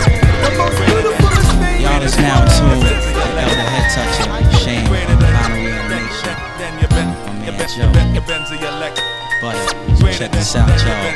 [0.49, 2.95] The most beautifulest thing Y'all is now tuned to
[3.43, 4.46] Elder Head Touching,
[7.77, 8.11] Man
[9.39, 9.59] Buddy,
[10.17, 11.13] check this out, y'all.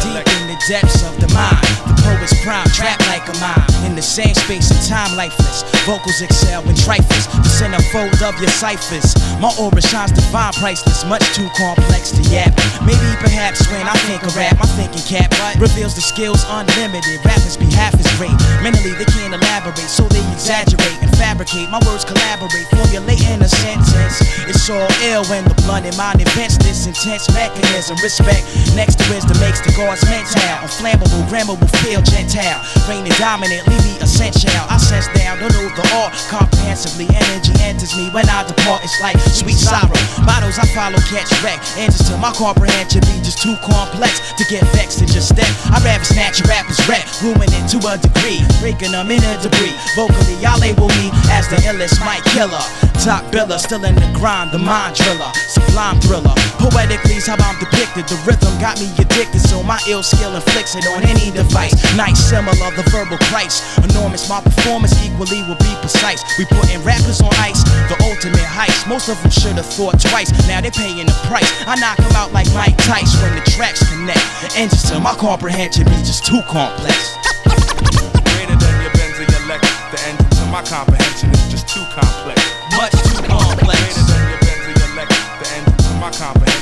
[0.00, 3.86] Deep in depths of the mind, the poet's prime trapped like a mine.
[3.86, 5.64] In the same space and time, lifeless.
[5.86, 9.16] Vocals excel in trifles, the centerfold of your ciphers.
[9.40, 12.52] My aura shines divine, priceless, much too complex to yap.
[12.84, 17.24] Maybe perhaps when I think of rap, my thinking cap but reveals the skills unlimited.
[17.24, 18.36] Rappers be half as great.
[18.60, 21.70] Mentally, they can't elaborate, so they exaggerate and fabricate.
[21.70, 24.20] My words collaborate, formulating a sentence.
[24.44, 27.96] It's all ill when the blunt in mind invents this intense mechanism.
[28.02, 28.44] Respect
[28.76, 30.49] next to wisdom makes the gods mental.
[30.58, 32.58] Unflammable, grammable, feel gentile.
[32.90, 34.50] Reigning dominant, leave me essential.
[34.66, 37.06] I sense down, don't know the art comprehensively.
[37.14, 38.82] Energy enters me when I depart.
[38.82, 39.94] It's like sweet sorrow.
[40.26, 41.62] Models I follow, catch wreck.
[41.78, 45.48] Answers to my comprehension be just too complex to get vexed and just step.
[45.70, 49.32] I rather snatch a rapper's rap, ruining it to a degree, breaking them in a
[49.38, 49.74] debris.
[49.94, 52.60] Vocally, y'all label me as the illest mic killer.
[53.00, 56.34] Top biller, still in the grind, the mind driller, sublime thriller.
[56.60, 58.08] Poetically, how I'm depicted.
[58.08, 61.74] The rhythm got me addicted, so my ill skill inflicts it on any device.
[61.96, 63.62] Nice, similar, the verbal Christ.
[63.82, 66.22] Enormous, my performance equally will be precise.
[66.38, 68.86] We putting rappers on ice, the ultimate heights.
[68.86, 70.30] Most of them should have thought twice.
[70.46, 71.48] Now they're paying the price.
[71.66, 74.22] I knock them out like Mike Tice when the tracks connect.
[74.42, 77.16] The engines to my comprehension be just too complex.
[78.36, 79.62] Greater than your Benz or your Lex.
[79.90, 82.38] The engine to my comprehension is just too complex.
[82.76, 83.78] Much too complex.
[83.78, 85.10] Greater than your Benz or your Lex.
[85.40, 86.59] The engine to my comprehension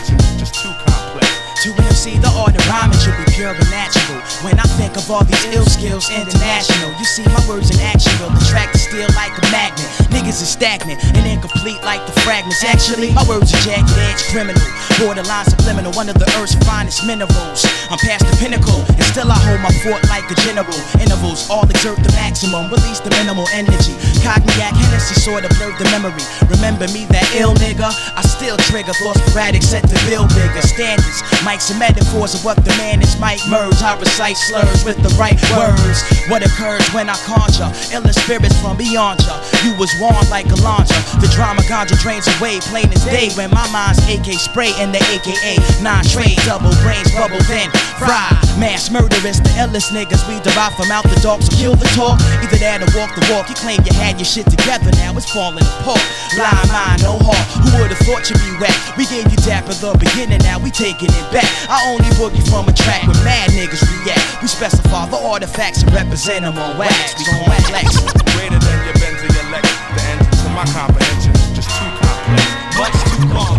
[1.66, 4.22] To MC, the art of rhyming should be pure and natural.
[4.46, 6.94] When I think of all these ill skills, international.
[6.94, 9.90] You see, my words in action will attract the steel like a magnet.
[10.14, 12.62] Niggas is stagnant and incomplete like the fragments.
[12.62, 14.62] Actually, my words are jagged edge criminal,
[15.02, 17.66] borderline subliminal, one of the earth's finest minerals.
[17.90, 20.78] I'm past the pinnacle, and still I hold my fort like a general.
[21.02, 23.98] Intervals, all exert the maximum, release the minimal energy.
[24.22, 26.22] Cognac, Hennessy sort of blurred the memory.
[26.46, 27.90] Remember me, that ill nigga?
[28.14, 30.62] I still trigger thoughts sporadic, set the build bigger.
[30.62, 31.18] Standards,
[31.48, 33.80] mics and metaphors of what the man is might merge.
[33.80, 36.04] I recite slurs with the right words.
[36.28, 39.40] What occurs when I conjure illin spirits from beyond ya.
[39.64, 41.00] You was warned like a launcher.
[41.24, 43.32] The drama ganja drains away, plain as day.
[43.32, 45.56] When my mind's AK spray and the AKA.
[45.80, 48.28] Nine trade, double brains, bubble then fry.
[48.60, 51.40] Mass murderers, the illest niggas we derive from out the dark.
[51.40, 53.48] So kill the talk, either that or walk the walk.
[53.48, 56.04] You claim you had your shit together, now it's falling apart.
[56.36, 57.46] Line mind, no heart.
[57.64, 58.76] Who would've thought you'd be whack?
[59.00, 61.37] We gave you dap at the beginning, now we taking it back.
[61.68, 64.42] I only boogie from a track where mad niggas react.
[64.42, 67.14] We specify the artifacts and represent them on wax.
[67.18, 67.96] We gon' wax.
[68.34, 69.66] Greater than your Benz or your Lex.
[69.94, 72.42] The engine to my comprehension just too complex.
[72.78, 73.57] Much too complex.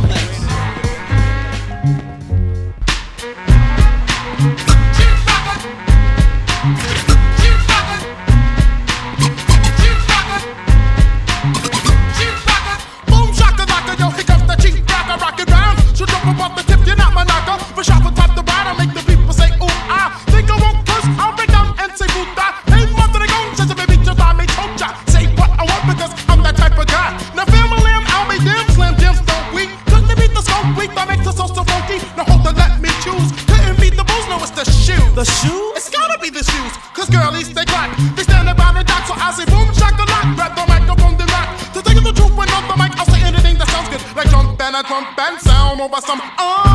[45.80, 46.68] Over some uh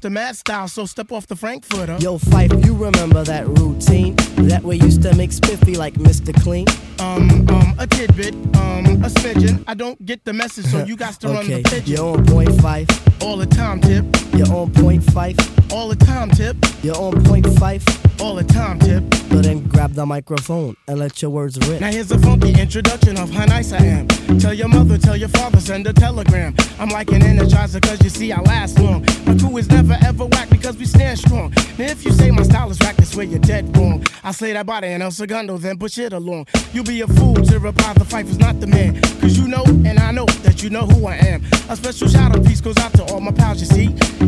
[0.00, 1.96] the mad style, so step off the Frankfurter.
[2.00, 4.14] Yo, Fife, you remember that routine?
[4.48, 6.34] That we used to make spiffy like Mr.
[6.42, 6.66] Clean?
[6.98, 9.62] Um, um, a tidbit, um, a smidgen.
[9.66, 11.96] I don't get the message, so you got to run okay, the pigeon.
[11.96, 12.88] you're on point five.
[13.22, 14.04] All the time, tip.
[14.34, 15.36] You're on point five.
[15.72, 16.56] All the time, tip.
[16.82, 17.84] You're on point five.
[18.20, 19.02] All the time, tip.
[19.30, 21.80] So then grab the microphone and let your words rip.
[21.80, 24.08] Now here's a funky introduction of how nice I am.
[24.38, 26.54] Tell your mother, tell your father, send a telegram.
[26.78, 29.06] I'm like an energizer, cause you see I last long.
[29.24, 31.50] My crew is never ever whack because we stand strong.
[31.78, 34.04] Now if you say my style is whack, that's where you're dead wrong.
[34.22, 36.46] I slay that body and El Segundo, then push it along.
[36.74, 39.00] You be a fool to reply the fight was not the man.
[39.20, 41.42] Cause you know, and I know that you know who I am.
[41.70, 43.86] A special shout out piece goes out to all my pals, you see.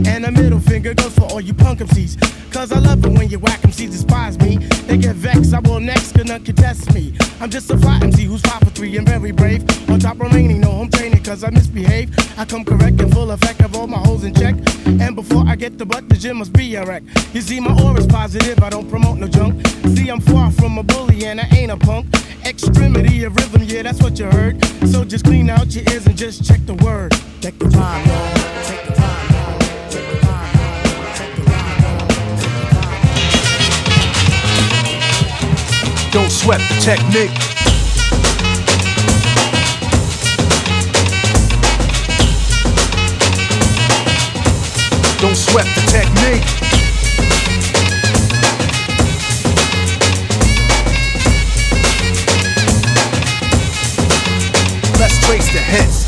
[0.08, 2.52] And a middle finger goes for all you punk MCs.
[2.52, 4.58] Cause I love it when you whack MCs despise me.
[4.86, 7.14] They get vexed, I will next, gonna contest me.
[7.40, 9.62] I'm just a fly MC who's five for three and very brave.
[9.90, 12.10] On top remaining, no home training, cause I misbehave.
[12.38, 14.54] I come correct and full effect of all my holes in check.
[14.86, 17.02] And before I get the butt, the gym must be a wreck.
[17.32, 19.66] You see, my aura's positive, I don't promote no junk.
[19.88, 22.06] See, I'm far from a bully and I ain't a punk.
[22.44, 24.62] Extremity of rhythm, yeah, that's what you heard.
[24.86, 27.12] So just clean out your ears and just check the word.
[27.40, 28.51] Check the rhyme,
[36.12, 37.30] Don't sweat the technique.
[45.22, 46.44] Don't sweat the technique.
[55.00, 56.01] Let's trace the hits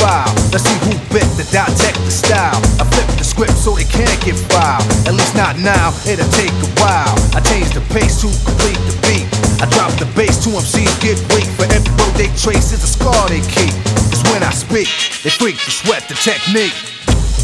[0.00, 0.30] file.
[0.50, 2.58] Let's see who bit the dissect the style.
[2.80, 4.84] I flip the script so they can't get filed.
[5.06, 7.14] At least not now, it'll take a while.
[7.34, 9.26] I change the pace to complete the beat.
[9.62, 11.46] I drop the bass to MCs get weak.
[11.58, 13.74] For every road they trace is a scar they keep.
[14.10, 14.88] Cause when I speak,
[15.22, 16.74] they freak to sweat the technique.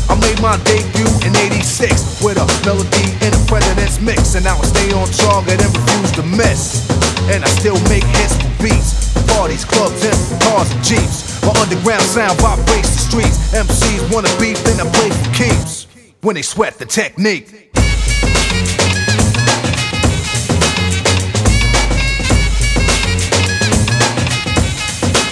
[0.09, 4.35] I made my debut in 86 with a melody in a president's mix.
[4.35, 6.87] And I stay on target and refuse to miss.
[7.33, 9.04] And I still make hits for beats.
[9.35, 11.43] Parties, clubs, and cars and jeeps.
[11.43, 13.37] My underground sound vibrates the streets.
[13.53, 15.87] MCs wanna beef, then I play for keeps.
[16.21, 17.51] When they sweat the technique.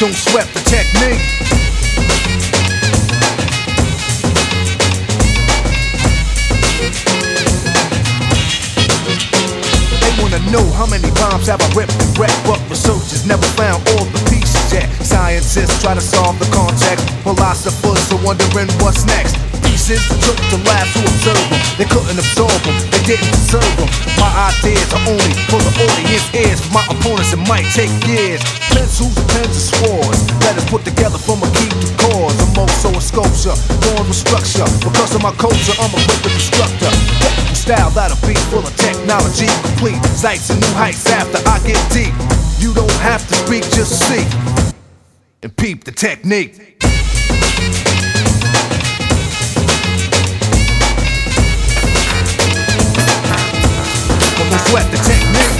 [0.01, 1.62] Don't sweat the technique.
[10.53, 14.21] Know how many bombs have I ripped and wrecked, but researchers never found all the
[14.29, 14.85] pieces yet.
[15.01, 19.62] Scientists try to solve the context, philosophers are wondering what's next.
[19.83, 21.59] Pieces took to labs to observe them.
[21.75, 23.91] They couldn't absorb them, they didn't deserve them.
[24.15, 26.63] My ideas are only for the audience ears.
[26.71, 28.39] My opponents, it might take years.
[28.71, 30.23] Pencils, pens, and swords.
[30.47, 32.39] Letters put together from a key to chords.
[32.39, 34.71] I'm also a sculpture, born with structure.
[34.87, 36.87] Because of my culture, I'm a quick instructor.
[37.19, 39.51] Technical style that'll be full of technology.
[39.67, 42.15] Complete sights and new heights after I get deep.
[42.63, 44.23] You don't have to speak, just see.
[45.43, 46.71] And peep the technique.
[54.73, 55.53] Sweat the technique.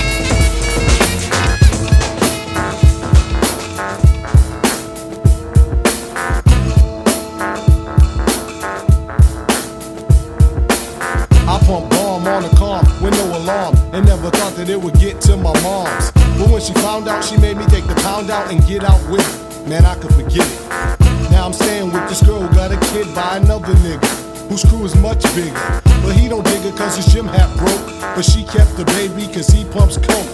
[11.47, 14.95] I pump bomb on the calm with no alarm and never thought that it would
[14.95, 16.11] get to my mom's.
[16.39, 19.07] But when she found out, she made me take the pound out and get out
[19.11, 19.69] with it.
[19.69, 21.31] Man, I could forget it.
[21.31, 24.95] Now I'm staying with this girl got a kid by another nigga whose crew is
[24.97, 25.81] much bigger.
[26.05, 27.85] But he don't dig her cause his gym hat broke.
[28.15, 30.33] But she kept the baby cause he pumps coke.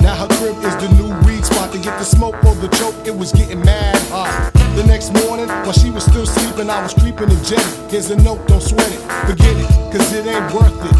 [0.00, 2.96] Now her crib is the new weed spot to get the smoke or the choke.
[3.06, 4.32] It was getting mad hot.
[4.74, 7.90] The next morning, while she was still sleeping, I was creeping and jetting.
[7.90, 10.96] Here's a note, don't sweat it, forget it, cause it ain't worth it.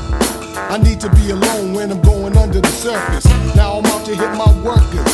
[0.68, 3.24] I need to be alone when I'm going under the surface.
[3.56, 5.12] Now I'm out to hit my workers.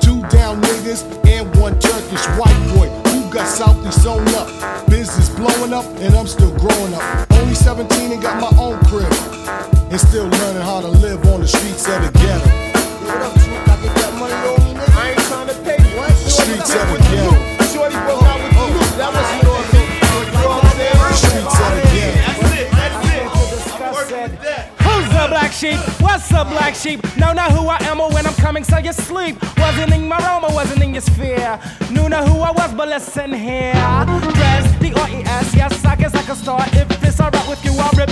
[0.00, 3.07] Two down niggas and one Turkish white boy
[3.38, 4.48] got Southie sewn up.
[4.88, 7.32] Business blowing up and I'm still growing up.
[7.32, 9.12] Only 17 and got my own crib.
[9.90, 12.50] And still learning how to live on the streets of the ghetto.
[14.90, 16.28] I ain't trying to pay you.
[16.28, 17.57] Streets of the ghetto.
[25.38, 25.78] Black sheep?
[26.00, 27.00] What's up, black sheep?
[27.16, 29.36] Know not who I am or when I'm coming, so you sleep.
[29.56, 31.60] Wasn't in my realm or wasn't in your sphere.
[31.90, 33.72] Knew not who I was, but listen here.
[34.38, 36.68] Dress the R-E-S, yes, I guess I can start.
[36.74, 38.07] If it's alright with you, I'll rip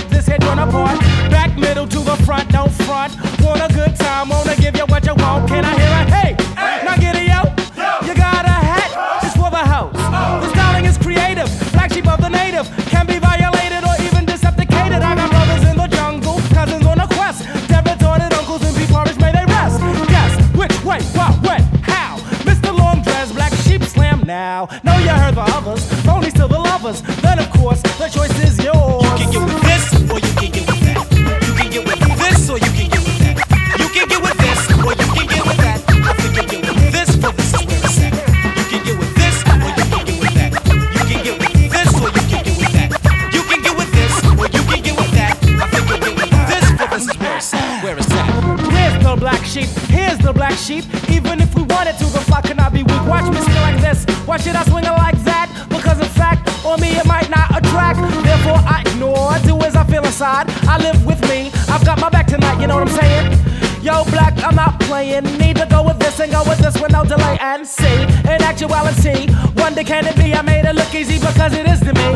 [64.43, 65.23] I'm not playing.
[65.37, 68.03] Need to go with this and go with this with no delay and see.
[68.31, 70.33] In actuality, wonder can it be?
[70.33, 72.09] I made it look easy because it is to me.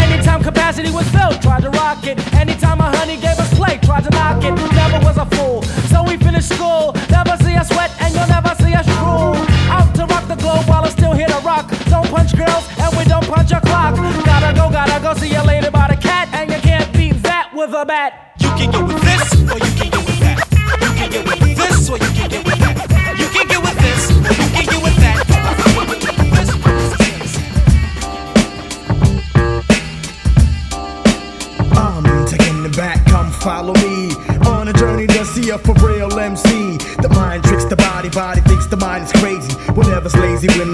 [0.00, 2.18] Anytime capacity was filled, tried to rock it.
[2.34, 4.54] Anytime a honey gave us play, tried to knock it.
[4.74, 5.62] Never was a fool.
[5.92, 6.94] So we finished school.
[7.10, 9.36] Never see us sweat and you'll never see us drool.
[9.70, 11.70] Out to rock the globe while it's still here to rock.
[11.86, 13.96] Don't punch girls and we don't punch a clock.
[14.24, 16.28] Gotta go, gotta go see you later by the cat.
[16.32, 18.25] And you can't beat that with a bat.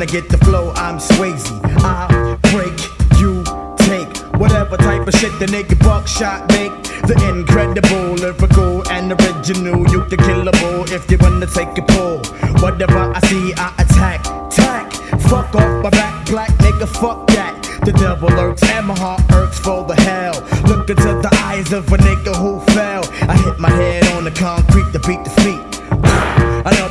[0.03, 1.47] I get the flow, I'm Swayze.
[1.79, 2.75] I break,
[3.23, 3.45] you
[3.87, 6.73] take whatever type of shit the nigga buckshot make.
[7.07, 9.89] The incredible, lyrical, and original.
[9.93, 12.19] You can kill a bull if you wanna take a pull.
[12.59, 14.93] Whatever I see, I attack, tack.
[15.31, 17.55] Fuck off my back, black nigga, fuck that.
[17.85, 20.35] The devil lurks and my heart irks for the hell.
[20.67, 23.05] Look into the eyes of a nigga who fell.
[23.31, 25.72] I hit my head on the concrete to beat the feet.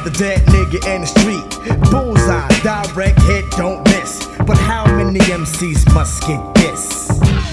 [0.01, 1.91] Another dead nigga in the street.
[1.91, 4.27] Bullseye, direct hit, don't miss.
[4.47, 7.50] But how many MCs must get this?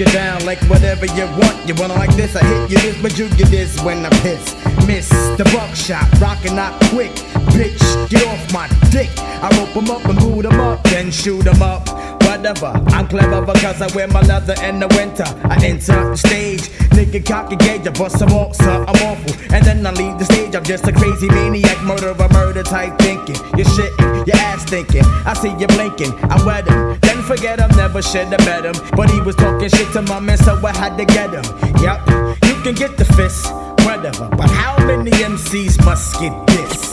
[0.00, 1.68] It down like whatever you want.
[1.68, 4.56] You wanna like this, I hit you this, but you get this when I piss.
[4.86, 7.10] Miss the buckshot, rockin' out quick.
[7.52, 9.10] Bitch, get off my dick.
[9.18, 11.86] I rope 'em up and boot 'em up, then shoot 'em up.
[12.22, 15.26] Whatever, I'm clever because I wear my leather in the winter.
[15.44, 16.70] I enter the stage,
[17.00, 19.32] nigga cocky gauge, I bust some off, so I'm awful.
[19.54, 23.36] And then I leave the stage, I'm just a crazy maniac, murderer, murder type thinking.
[23.56, 25.04] You're shitting, your ass thinking.
[25.24, 26.98] I see you blinking, I wet him.
[27.00, 28.74] Then forget him, never should have met him.
[28.96, 31.44] But he was talking shit to my man, so I had to get him.
[31.82, 31.98] Yep,
[32.44, 33.46] you can get the fist,
[33.86, 34.28] whatever.
[34.36, 36.89] But how many MCs must get this?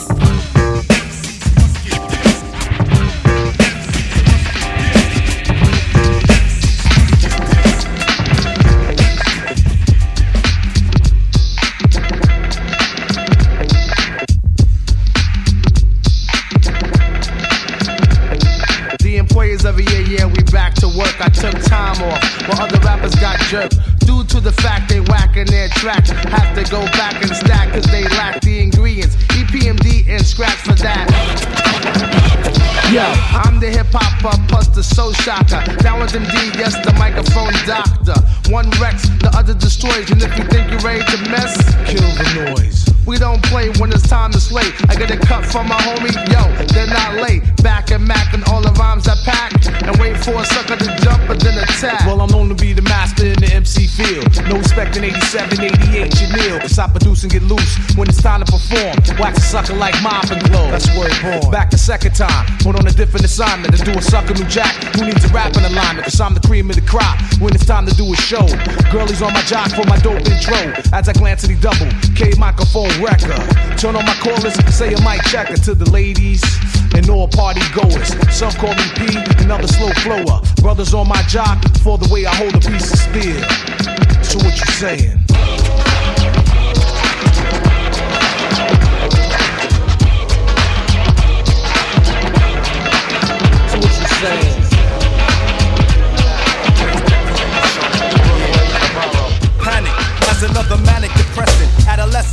[21.94, 23.78] Time off while other rappers got jerked.
[24.00, 26.06] Due to the fact they whacking their track.
[26.06, 29.16] Have to go back and stack cause they lack the ingredients.
[29.36, 31.06] EPMD and scratch for that.
[32.92, 33.04] Yo,
[33.44, 35.62] I'm the hip hopper plus the soul shocker.
[35.82, 38.16] Down with MD, yes, the microphone doctor.
[38.50, 40.10] One wrecks, the other destroys.
[40.10, 42.87] And if you think you're ready to mess, kill the noise.
[43.08, 44.68] We don't play when it's time to slay.
[44.90, 46.44] I get a cut from my homie, yo,
[46.76, 47.40] they're not late.
[47.62, 49.56] Back and Mac and all the rhymes I pack.
[49.88, 52.04] And wait for a sucker to jump and then attack.
[52.04, 54.28] Well, I'm known to be the master in the MC field.
[54.44, 56.60] No respect in 87, 88, you kneel.
[56.60, 59.00] Cause I produce and get loose when it's time to perform.
[59.18, 60.68] Wax a sucker like mop and glow.
[60.70, 61.50] That's word born.
[61.50, 64.76] Back a second time, put on a different assignment to do a sucker new jack
[64.92, 66.04] who needs a rap rapping alignment.
[66.04, 68.44] Cause I'm the cream of the crop when it's time to do a show.
[68.92, 70.76] Girlies on my jock for my dope intro.
[70.92, 73.42] As I glance at the double, K microphone record.
[73.78, 76.42] Turn on my callers, say a mic checker to the ladies
[76.94, 78.08] and all party goers.
[78.34, 80.40] Some call me P, another slow flower.
[80.60, 83.42] Brothers on my jock for the way I hold a piece of steel.
[84.22, 85.17] So what you saying?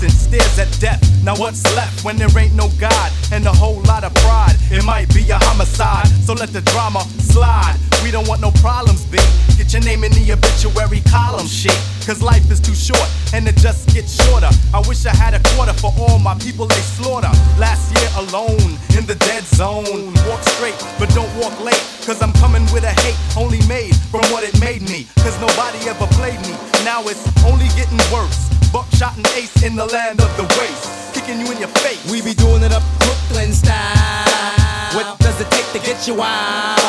[0.10, 1.02] Stares at death.
[1.24, 4.56] Now what's left when there ain't no God and a whole lot of pride?
[4.72, 7.78] It might be a homicide, so let the drama slide.
[8.04, 9.18] We don't want no problems, B.
[9.58, 11.78] Get your name in the obituary column, shit.
[12.06, 14.50] Cause life is too short and it just gets shorter.
[14.74, 17.32] I wish I had a quarter for all my people they slaughter.
[17.58, 20.14] Last year alone in the dead zone.
[20.30, 21.82] Walk straight, but don't walk late.
[22.06, 25.08] Cause I'm coming with a hate only made from what it made me.
[25.26, 26.54] Cause nobody ever played me.
[26.86, 28.55] Now it's only getting worse.
[28.76, 31.16] Buckshot and ace in the land of the waste.
[31.16, 32.12] Kicking you in your face.
[32.12, 34.92] We be doing it up Brooklyn style.
[34.92, 36.84] What does it take to get you wild?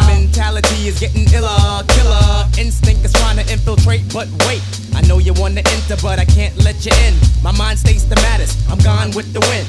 [0.00, 2.48] My mentality is getting iller, killer.
[2.56, 4.64] Instinct is trying to infiltrate, but wait.
[4.94, 7.12] I know you wanna enter, but I can't let you in.
[7.42, 8.56] My mind stays the maddest.
[8.70, 9.68] I'm gone with the wind.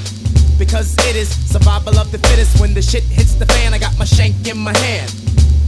[0.58, 2.62] Because it is survival of the fittest.
[2.62, 5.12] When the shit hits the fan, I got my shank in my hand.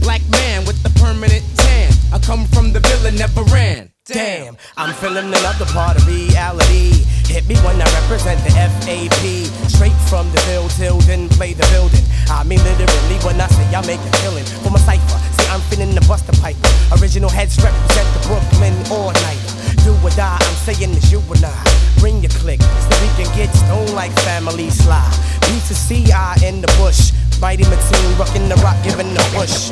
[0.00, 1.92] Black man with the permanent tan.
[2.10, 3.92] I come from the villa, never ran.
[4.10, 7.06] Damn, I'm feeling another part of reality.
[7.30, 9.46] Hit me when I represent the FAP.
[9.70, 12.02] Straight from the field till then play the building.
[12.26, 15.18] I mean literally when I say I make a killing for my cipher.
[15.38, 16.56] See, I'm finna the Buster pipe.
[16.98, 19.38] Original heads represent the Brooklyn all night.
[19.86, 21.54] Do or die, I'm saying it's you and I.
[22.02, 25.06] Bring your click so we can get stoned like family sly.
[25.46, 27.12] B to C, I in the bush.
[27.40, 29.70] Mighty Mateen, rocking the rock, giving the push.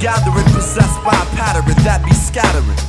[0.00, 2.80] Gathering, possessed by a pattern that be scattering.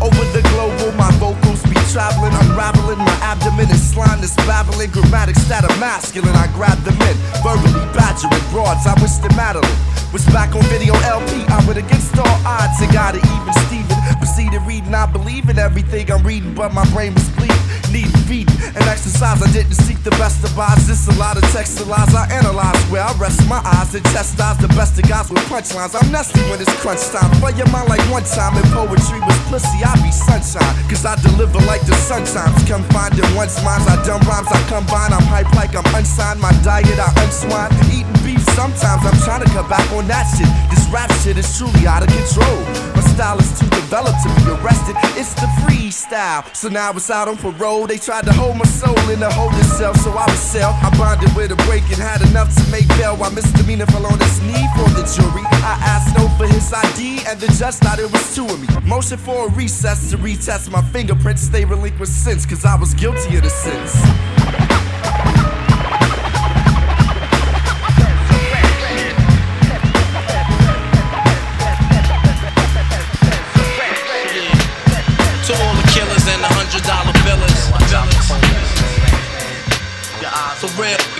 [0.00, 2.98] Over the global, my vocals traveling, unraveling.
[2.98, 4.90] My abdomen is slime that's babbling.
[4.90, 7.16] Grammatics that are masculine, I grab them in.
[7.42, 9.78] Verbally badgering broads, I wish them Madeline
[10.12, 11.44] was back on video LP.
[11.50, 13.98] I would against all odds and got it even Steven.
[14.18, 17.59] Proceeded reading, I believe in everything I'm reading, but my brain was bleeding.
[17.90, 19.42] Need feeding and exercise.
[19.42, 20.86] I didn't seek the best of odds.
[20.86, 22.78] This a lot of text and lies I analyze.
[22.86, 25.98] Where I rest my eyes and chastise the best of guys with punchlines.
[25.98, 27.30] I'm nasty when it's crunch time.
[27.42, 29.82] Play your mind like one time in poetry was pussy.
[29.82, 30.74] I be sunshine.
[30.86, 32.62] Cause I deliver like the sun times.
[32.70, 33.90] Come find in one's minds.
[33.90, 35.10] I dumb rhymes, I combine.
[35.10, 36.38] I'm hype like I'm unsigned.
[36.38, 37.74] My diet, I unswine.
[37.90, 39.02] Eating beef sometimes.
[39.02, 40.46] I'm trying to cut back on that shit.
[40.70, 42.90] This rap shit is truly out of control.
[43.20, 44.96] Is too developed to be arrested.
[45.12, 46.42] It's the freestyle.
[46.56, 47.86] So now it's out on parole.
[47.86, 50.72] They tried to hold my soul in a holding cell, so I was sell.
[50.82, 53.18] I bonded with a break and had enough to make bail.
[53.18, 55.44] While misdemeanor fell on his knee for the jury.
[55.52, 58.68] I asked no for his ID, and the judge thought it was two of me.
[58.88, 61.50] Motion for a recess to retest my fingerprints.
[61.50, 64.79] They relinquished since, cause I was guilty of the sins.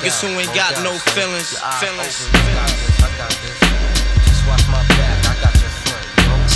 [0.01, 1.59] Niggas who ain't got no feelings.
[1.81, 2.29] Feelings.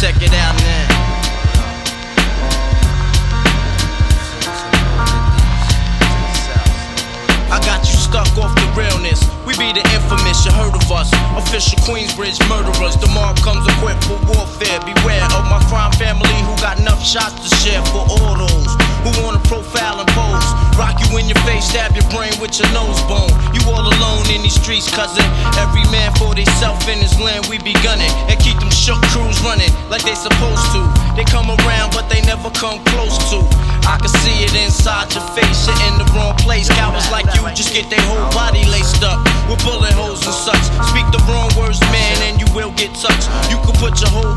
[0.00, 1.04] Check it out now.
[7.52, 9.28] I got you stuck off the realness.
[9.46, 11.12] We be the infamous, you heard of us.
[11.36, 12.96] Official Queensbridge murderers.
[12.96, 14.80] The mob comes equipped for warfare.
[14.80, 19.12] Beware of my crime family who got enough shots to share for all those who
[19.20, 20.48] wanna profile and pose.
[20.80, 23.30] Rock you in your face, stab your brain with your nose bone.
[23.52, 25.24] You all alone in these streets, cousin.
[25.60, 28.10] Every man for theyself in his land, we be gunning.
[28.26, 30.80] And keep them shook crews running like they supposed to.
[31.14, 33.38] They come around, but they never come close to.
[33.84, 36.68] I can see it inside your face, you're in the wrong place.
[36.72, 40.64] Cowards like you just get their whole body laced up with bullet holes and such.
[40.88, 43.28] Speak the wrong words, man, and you will get touched.
[43.52, 44.34] You could put your whole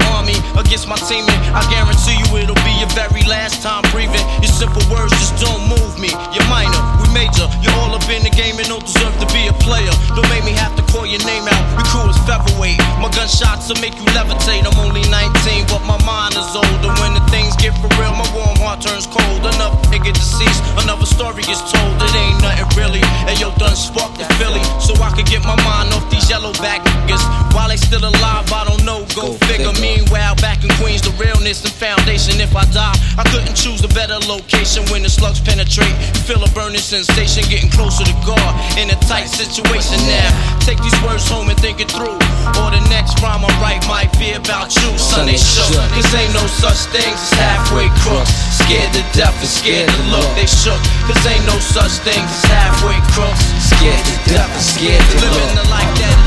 [0.68, 4.22] against my team, and I guarantee you it'll be your very last time breathing.
[4.44, 6.12] Your simple words just don't move me.
[6.36, 7.48] You're minor, we major.
[7.64, 9.90] You're all up in the game and don't deserve to be a player.
[10.12, 11.64] Don't make me have to call your name out.
[11.80, 12.78] Your crew is featherweight.
[13.00, 14.68] My gunshots will make you levitate.
[14.68, 16.92] I'm only 19, but my mind is older.
[17.00, 19.48] When the things get for real, my warm heart turns cold.
[19.48, 21.96] Enough nigga deceased, another story is told.
[22.04, 23.04] It ain't nothing really.
[23.26, 26.52] And yo, done sparked the Philly, so I could get my mind off these yellow
[26.60, 27.24] back niggas.
[27.56, 29.08] While they still alive, I don't know.
[29.16, 29.72] Go, figure.
[29.80, 32.40] Meanwhile, back in Queens, the realness and foundation.
[32.42, 35.94] If I die, I couldn't choose a better location when the slugs penetrate.
[36.26, 40.30] Feel a burning sensation, getting closer to God in a tight situation now.
[40.64, 42.18] Take these words home and think it through.
[42.60, 44.90] Or the next rhyme I write might be about you.
[45.26, 45.74] They shook.
[45.94, 48.32] Cause ain't no such things as halfway crooks.
[48.64, 50.28] Scared to death and scared to look.
[50.40, 50.80] They shook.
[51.06, 53.44] Cause ain't no such things as halfway crooks.
[53.60, 55.36] Scared to death and scared to look.
[55.38, 56.18] Living the life that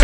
[0.00, 0.03] is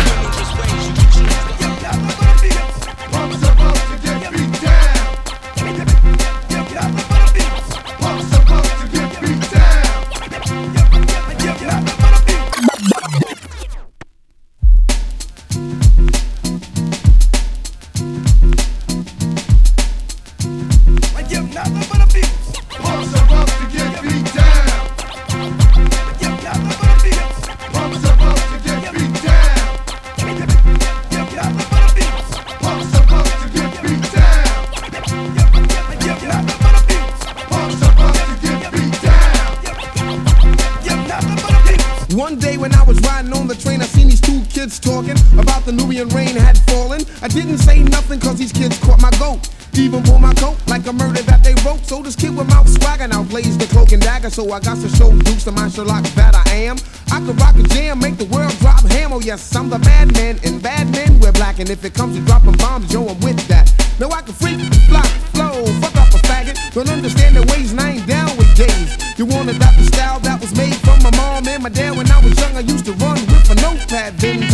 [47.33, 49.49] didn't say nothing cause these kids caught my goat.
[49.73, 51.85] Even pull my coat like a murder that they wrote.
[51.85, 54.29] So this kid with mouth swagger now blaze the cloak and dagger.
[54.29, 56.77] So I got to show Dukes to my Sherlock that I am.
[57.11, 59.13] I could rock a jam, make the world drop ham.
[59.13, 61.59] Oh yes, I'm the bad man, and bad men wear black.
[61.59, 63.71] And if it comes to dropping bombs, yo, I'm with that.
[63.99, 64.59] Now I can freak,
[64.89, 66.57] block, flow, fuck up a faggot.
[66.73, 68.97] Don't understand the ways, and I ain't down with gays.
[69.17, 71.95] You want to adopt the style that was made from my mom and my dad
[71.95, 72.57] when I was young.
[72.57, 74.17] I used to run with a notepad.
[74.17, 74.50] Then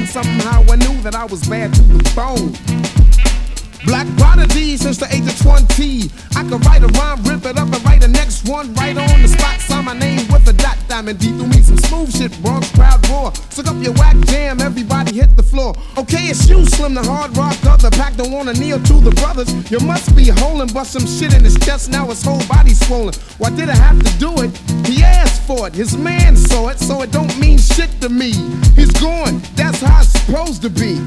[0.00, 2.52] and somehow I knew that I was bad to the bone.
[3.84, 6.10] Black prodigy since the age of 20.
[6.36, 9.22] I could write a rhyme, rip it up, and write the next one right on
[9.22, 9.69] the spot.
[9.82, 11.18] My name with a dot diamond.
[11.18, 13.32] D through me some smooth shit, Bronx crowd roar.
[13.48, 15.74] Suck up your whack jam, everybody hit the floor.
[15.96, 17.90] Okay, it's you, Slim, the hard rock other.
[17.90, 19.50] Pack don't wanna kneel to the brothers.
[19.70, 21.90] You must be holding, bust some shit in his chest.
[21.90, 23.14] Now his whole body swollen.
[23.38, 24.56] Why did I have to do it?
[24.86, 25.74] He asked for it.
[25.74, 28.32] His man saw it, so it don't mean shit to me.
[28.76, 29.40] He's gone.
[29.56, 31.00] That's how it's supposed to be.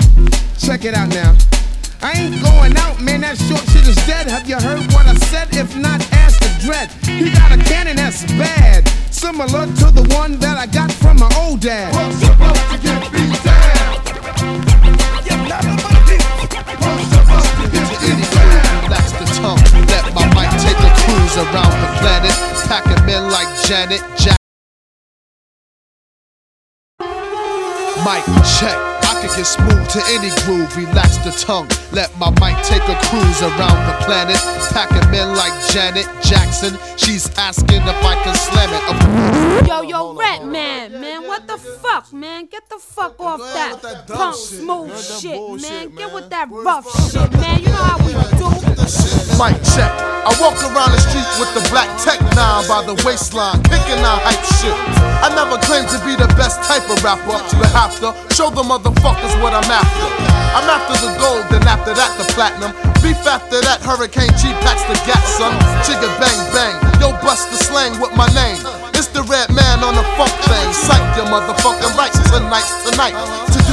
[0.58, 1.38] Check it out now.
[2.02, 3.22] I ain't going out, man.
[3.22, 4.28] That short shit is dead.
[4.28, 5.56] Have you heard what I said?
[5.56, 6.33] If not, ask
[6.64, 6.90] dread.
[7.04, 11.30] He got a cannon that's bad, similar to the one that I got from my
[11.38, 11.92] old dad.
[11.92, 14.00] Supposed to get beat down?
[18.84, 22.36] Relax the tongue, let my mic take a cruise around the planet.
[22.68, 24.38] Packing men like Janet Jack.
[28.06, 28.24] Mic
[28.60, 28.93] check.
[29.24, 30.76] I can get smooth to any groove.
[30.76, 31.70] Relax the tongue.
[31.94, 34.36] Let my mic take a cruise around the planet.
[34.76, 36.78] Packing men like Janet Jackson.
[36.98, 38.84] She's asking if I can slam it.
[38.92, 42.48] Of Yo, yo, Rat Man, man, what the fuck, man?
[42.48, 45.96] Get the fuck off that, punk smooth shit, man.
[45.96, 47.62] Get with that rough shit, man.
[47.62, 48.50] You know how we do.
[49.40, 49.90] Mic check.
[50.24, 54.24] I walk around the street with the black tech nine by the waistline, kicking out
[54.24, 54.76] hype shit.
[55.24, 57.40] I never claimed to be the best type of rapper.
[57.56, 58.64] You have to show the
[59.14, 60.08] motherfuckers what I'm after.
[60.54, 62.72] I'm after the gold, then after that the platinum.
[63.02, 65.54] Beef after that, Hurricane G packs the gat, son.
[65.86, 66.76] Chigga bang bang.
[67.02, 68.58] Yo, bust the slang with my name.
[68.94, 70.70] It's the Redman on the funk thing.
[70.74, 73.18] Psych your motherfucking rights tonight's tonight.
[73.54, 73.73] To do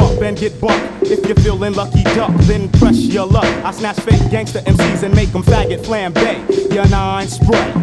[0.00, 1.02] Jump up and get bucked.
[1.02, 3.44] If you're feeling lucky duck, then press your luck.
[3.64, 6.74] I snatch fake gangster MCs and make them faggot flambe.
[6.74, 7.74] Your nine spray.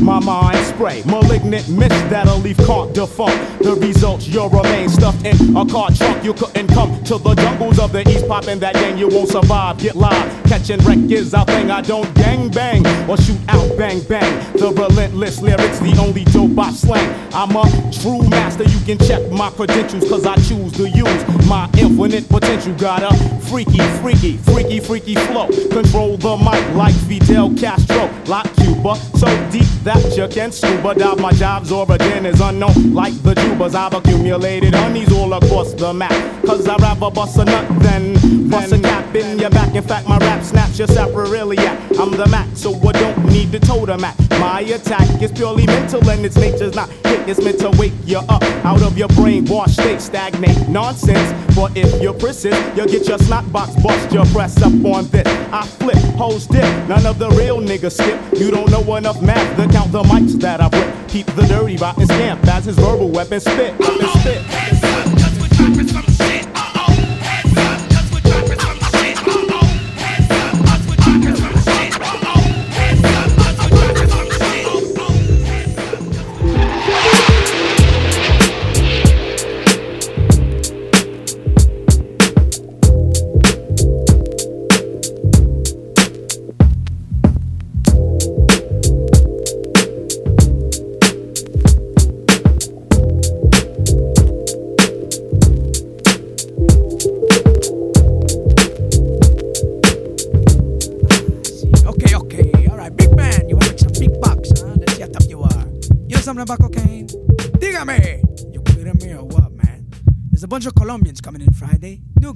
[0.00, 3.62] My mind spray, malignant mist that'll leave can't defunct.
[3.62, 6.22] The results, you'll remain stuffed in a car trunk.
[6.24, 9.78] You couldn't come to the jungles of the east, popping that gang, you won't survive.
[9.78, 11.68] Get live, catching wreck is our thing.
[11.68, 14.32] I don't gang bang or shoot out bang bang.
[14.52, 17.10] The relentless lyrics, the only dope I slang.
[17.34, 21.68] I'm a true master, you can check my credentials, cause I choose to use my
[21.76, 22.72] infinite potential.
[22.74, 23.12] Got a
[23.50, 25.48] freaky, freaky, freaky, freaky flow.
[25.70, 28.94] Control the mic like Fidel Castro, like Cuba.
[29.18, 31.18] So deep that you can scuba dive.
[31.18, 33.74] My job's origin is unknown, like the tubers.
[33.74, 36.14] I've accumulated honeys all across the map.
[36.46, 38.14] Cause I'd rather bust a nut than
[38.54, 39.74] bust a cap in your back.
[39.74, 41.98] In fact, my rap snaps your sacroiliac.
[41.98, 44.16] I'm the Mac, so I don't need the totem Mac.
[44.38, 47.28] My attack is purely mental and its nature's not hit.
[47.28, 51.28] It's meant to wake you up out of your brainwash state, stagnate nonsense.
[51.56, 54.12] But if you're persist, you'll get your snot box bust.
[54.12, 55.26] You press up on this.
[55.52, 56.64] I flip, hoes dip.
[56.88, 58.20] None of the real niggas skip.
[58.38, 61.08] You don't know enough math to count the mics that I rip.
[61.08, 63.78] Keep the dirty rotten scamp as his verbal weapon spit.
[63.78, 64.93] Weapon spit.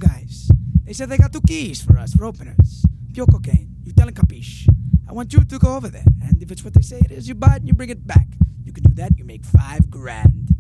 [0.09, 0.51] Guys.
[0.85, 2.85] They said they got two keys for us, for openers.
[3.13, 3.69] Pure cocaine.
[3.85, 4.67] You tell them capiche.
[5.09, 6.09] I want you to go over there.
[6.23, 8.07] And if it's what they say it is, you buy it and you bring it
[8.07, 8.27] back.
[8.65, 10.55] You can do that, you make five grand.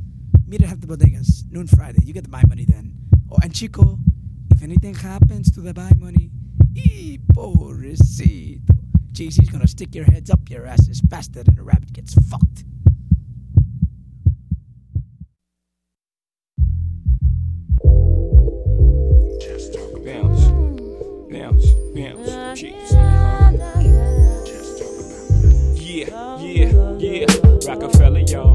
[0.47, 2.03] Meet at the Bodegas, noon Friday.
[2.05, 2.95] You get the buy money then.
[3.31, 3.99] Oh, and Chico,
[4.51, 6.31] if anything happens to the buy money,
[6.75, 8.61] ee, pobrecito.
[9.13, 12.65] JC's gonna stick your heads up your asses faster than a rabbit gets fucked.
[27.89, 28.55] Rockefeller, y'all.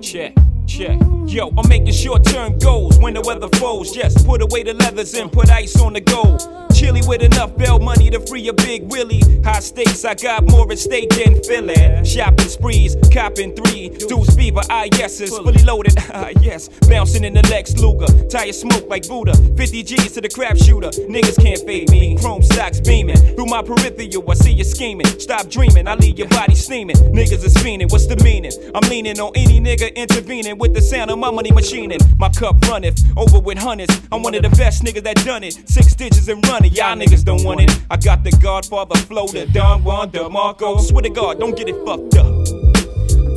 [0.00, 0.34] Check,
[0.66, 0.98] check.
[1.26, 3.92] Yo, I'm making short term goals when the weather falls.
[3.92, 6.65] Just put away the leathers and put ice on the gold.
[6.86, 9.20] Chilly with enough bail money to free a big Willie.
[9.42, 12.04] High stakes, I got more at stake than Philly.
[12.04, 13.88] Shopping sprees, copping three.
[13.88, 16.68] Deuce fever, ah yeses, fully loaded, ah yes.
[16.88, 19.34] Bouncing in the Lex Luger, tire smoke like Buddha.
[19.56, 22.16] 50 G's to the crap shooter, niggas can't fade me.
[22.18, 24.30] Chrome stocks beaming through my peripheral.
[24.30, 25.06] I see you scheming.
[25.18, 26.96] Stop dreaming, I leave your body steaming.
[26.96, 28.52] Niggas is fiending, what's the meaning?
[28.76, 31.98] I'm leaning on any nigga intervening with the sound of my money machining.
[32.16, 34.00] My cup runneth over with hundreds.
[34.12, 35.68] I'm one of the best niggas that done it.
[35.68, 37.70] Six digits and running, y'all niggas don't want it.
[37.90, 40.78] I got the Godfather flow, the Don Juan DeMarco.
[40.80, 42.44] Swear to God, don't get it fucked up.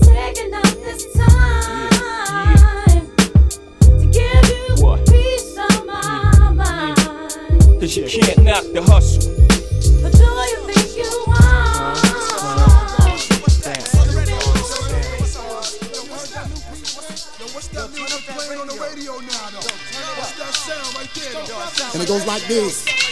[0.04, 1.90] Taking up this time
[3.80, 5.08] to give you What?
[5.08, 6.98] peace of my mind.
[7.80, 9.32] Cause you can't knock the hustle.
[10.02, 12.00] But do you think you want?
[21.94, 23.09] And it goes like this.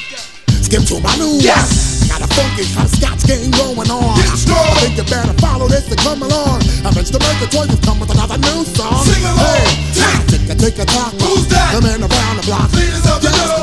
[0.67, 1.39] Skip to my news.
[1.39, 2.03] Yes.
[2.11, 4.19] I got a funky hopscotch game going on.
[4.19, 6.59] I think you better follow this and come along.
[6.83, 8.99] Avenge the Toys has come with another new song.
[9.07, 9.63] Sing along.
[9.95, 11.15] Hey, tick a take a talk.
[11.23, 11.71] Who's that?
[11.71, 12.67] The man around the block.
[12.75, 12.99] Yes,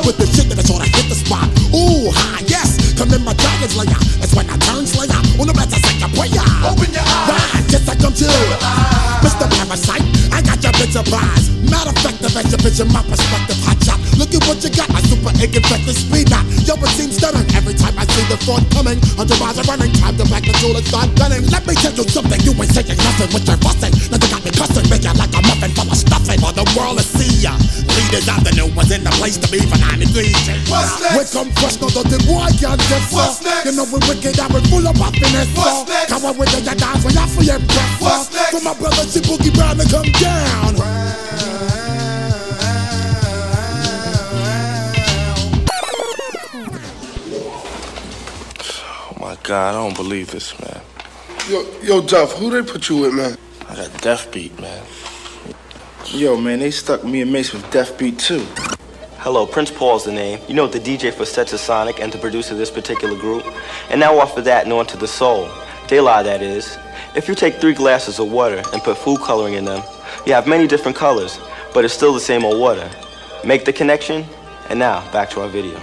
[0.01, 1.45] with the shit that is sort of hit the spot.
[1.77, 2.97] Ooh, hi, yes.
[2.97, 3.85] Come in my dragon's lair.
[4.17, 5.13] That's when I turn slayer.
[5.37, 6.41] On the better second prayer.
[6.65, 7.29] Open your eyes.
[7.29, 8.25] Right, yes, I come to.
[9.21, 9.45] Mr.
[9.45, 11.44] Parasite, I got your bitch surprise.
[11.69, 13.57] Matter of fact, the best your bitch in my perspective.
[13.65, 13.99] Hot shot.
[14.17, 14.89] Look at what you got.
[14.89, 16.45] My super ink infected speed knot.
[16.63, 17.45] Yo, it seems stunning.
[17.55, 19.91] Every time I see the thought coming, hundred miles are running.
[19.97, 21.43] Time to back the tool and start gunning.
[21.49, 22.39] Let me tell you something.
[22.41, 23.93] You ain't saying nothing with your fussing.
[23.95, 26.39] You got me cussing, make like a muffin full of stuffing.
[26.39, 27.53] For the world to see ya.
[27.95, 30.31] Leaders out the new ones in the place to be for 93.
[30.67, 31.15] What's next?
[31.15, 34.59] We come fresh, no dirty boy can't get What's You know we wicked and we
[34.67, 35.47] full of happiness.
[35.55, 36.09] What's next?
[36.11, 38.01] Come on with the your dance, we have for your breath.
[38.01, 38.51] What's next?
[38.51, 40.75] For my brother, she boogie brown to come down.
[40.77, 41.24] Oh
[49.45, 50.81] god, I don't believe this, man.
[51.47, 53.37] Yo, yo, Duff, who they put you with, man?
[53.69, 54.83] I got Death Beat, man.
[56.07, 58.45] Yo, man, they stuck me and Mace with Death Beat too.
[59.19, 60.39] Hello, Prince Paul's the name.
[60.47, 63.45] You know the DJ for Stetsasonic and the producer of this particular group.
[63.89, 65.49] And now off of that and on to the soul.
[65.87, 66.77] De La, that is.
[67.15, 69.83] If you take three glasses of water and put food coloring in them,
[70.25, 71.39] you have many different colors,
[71.73, 72.89] but it's still the same old water.
[73.43, 74.25] Make the connection,
[74.69, 75.79] and now back to our video.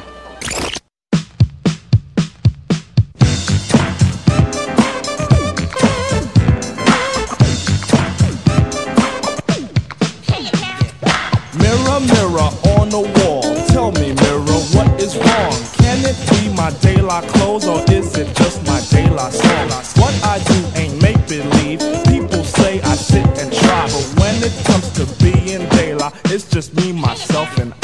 [17.53, 19.69] Or is it just my De La song?
[20.01, 21.81] What I do ain't make believe.
[22.07, 26.49] People say I sit and try, but when it comes to being De La, it's
[26.49, 27.75] just me, myself, and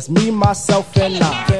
[0.00, 1.59] just me, myself, and I.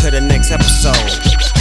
[0.00, 1.59] to the next episode.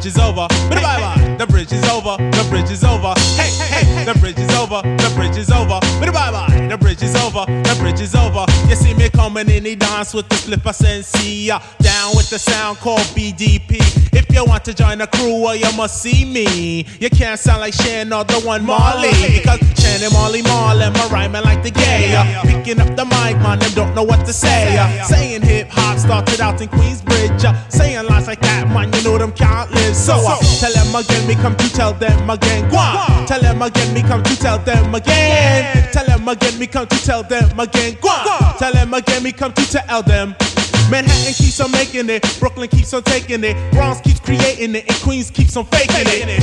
[0.00, 0.48] Bridge is over.
[0.70, 1.36] Bye bye.
[1.36, 2.16] The bridge is over.
[2.16, 3.12] The bridge is over.
[3.36, 4.04] Hey, hey, hey.
[4.06, 4.80] The bridge is over.
[4.80, 5.78] The bridge is over.
[6.00, 6.66] Bye bye.
[6.70, 7.44] The bridge is over.
[7.44, 8.46] The bridge is over.
[8.66, 11.50] You see me coming in the dance with the flipper sensei.
[11.50, 13.76] Uh, down with the sound called BDP.
[14.14, 16.86] If you want to join the crew, well, you must see me.
[16.98, 19.12] You can't sound like Shan or the one Marley.
[19.36, 22.16] Because Shan and Marley Marl, my rhyming like the gay.
[22.16, 24.78] Uh, picking up the mic, man, them don't know what to say.
[24.78, 27.70] Uh, saying hip hop started out in Queensbridge.
[27.70, 29.96] Saying lines like that, man, you know them can't live.
[29.96, 32.68] So uh, tell them again, me come to tell them again.
[32.70, 33.24] Go.
[33.26, 35.92] Tell them again, me come to tell them again.
[35.92, 37.96] Tell them again, me come to tell them again.
[38.00, 38.24] Go.
[38.58, 40.34] Tell them again, me come to tell them.
[40.90, 44.96] Manhattan keeps on making it, Brooklyn keeps on taking it, Bronx keeps creating it, and
[45.02, 46.40] Queens keeps on faking it.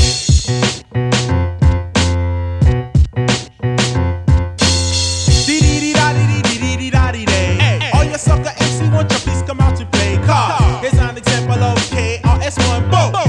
[7.94, 10.16] All your sucker MC, won't you please come out to play?
[10.26, 12.90] Cause here's an example of KRS-One.
[12.90, 13.27] Boom.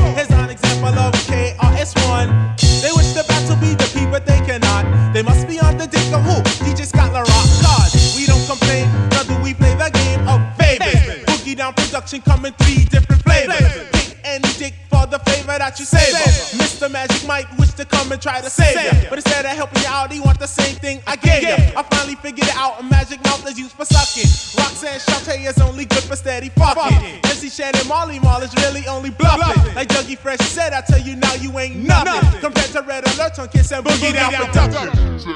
[12.08, 13.88] Down production coming three different flavors.
[13.92, 16.16] Pick any dick for the flavor that you savor.
[16.56, 16.90] Mr.
[16.90, 19.08] Magic might wish to come and try to save you.
[19.10, 21.54] But instead of helping you out, he want the same thing I gave you.
[21.76, 22.80] I finally figured it out.
[22.80, 24.28] A magic mouth is used for sucking.
[24.56, 27.20] Roxanne Shante is only good for steady fucking.
[27.24, 29.74] MC Shan and Marley Marl is really only bluffing.
[29.74, 32.40] Like Dougie Fresh said, I tell you now you ain't nothing.
[32.40, 35.26] Compared to Red Alert on Kiss and Boogie Down Production.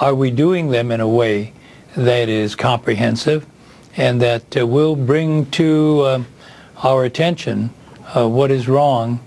[0.00, 1.52] Are we doing them in a way
[1.96, 3.46] that is comprehensive
[3.96, 6.22] and that uh, will bring to uh,
[6.82, 7.70] our attention
[8.14, 9.20] uh, what is wrong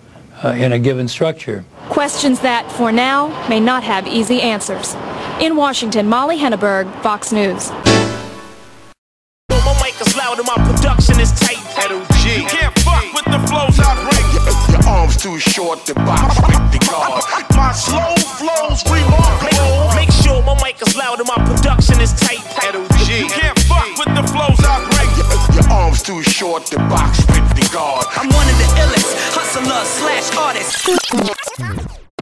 [0.43, 1.65] uh, in a given structure?
[1.89, 4.95] Questions that, for now, may not have easy answers.
[5.39, 7.69] In Washington, Molly Henneberg, Fox News.
[9.49, 11.57] My mic is loud and my production is tight.
[12.27, 14.27] You can't fuck with the flows I bring.
[14.73, 17.23] Your arms too short to box with the guard.
[17.55, 19.96] My slow flows remarkable.
[20.67, 22.43] Make, make mic is loud and my production is tight.
[23.07, 25.55] You can't fuck with the flows I bring.
[25.55, 28.05] Your arms too short to box with the guard.
[28.11, 32.06] I'm one of the illest hustlers slash artists.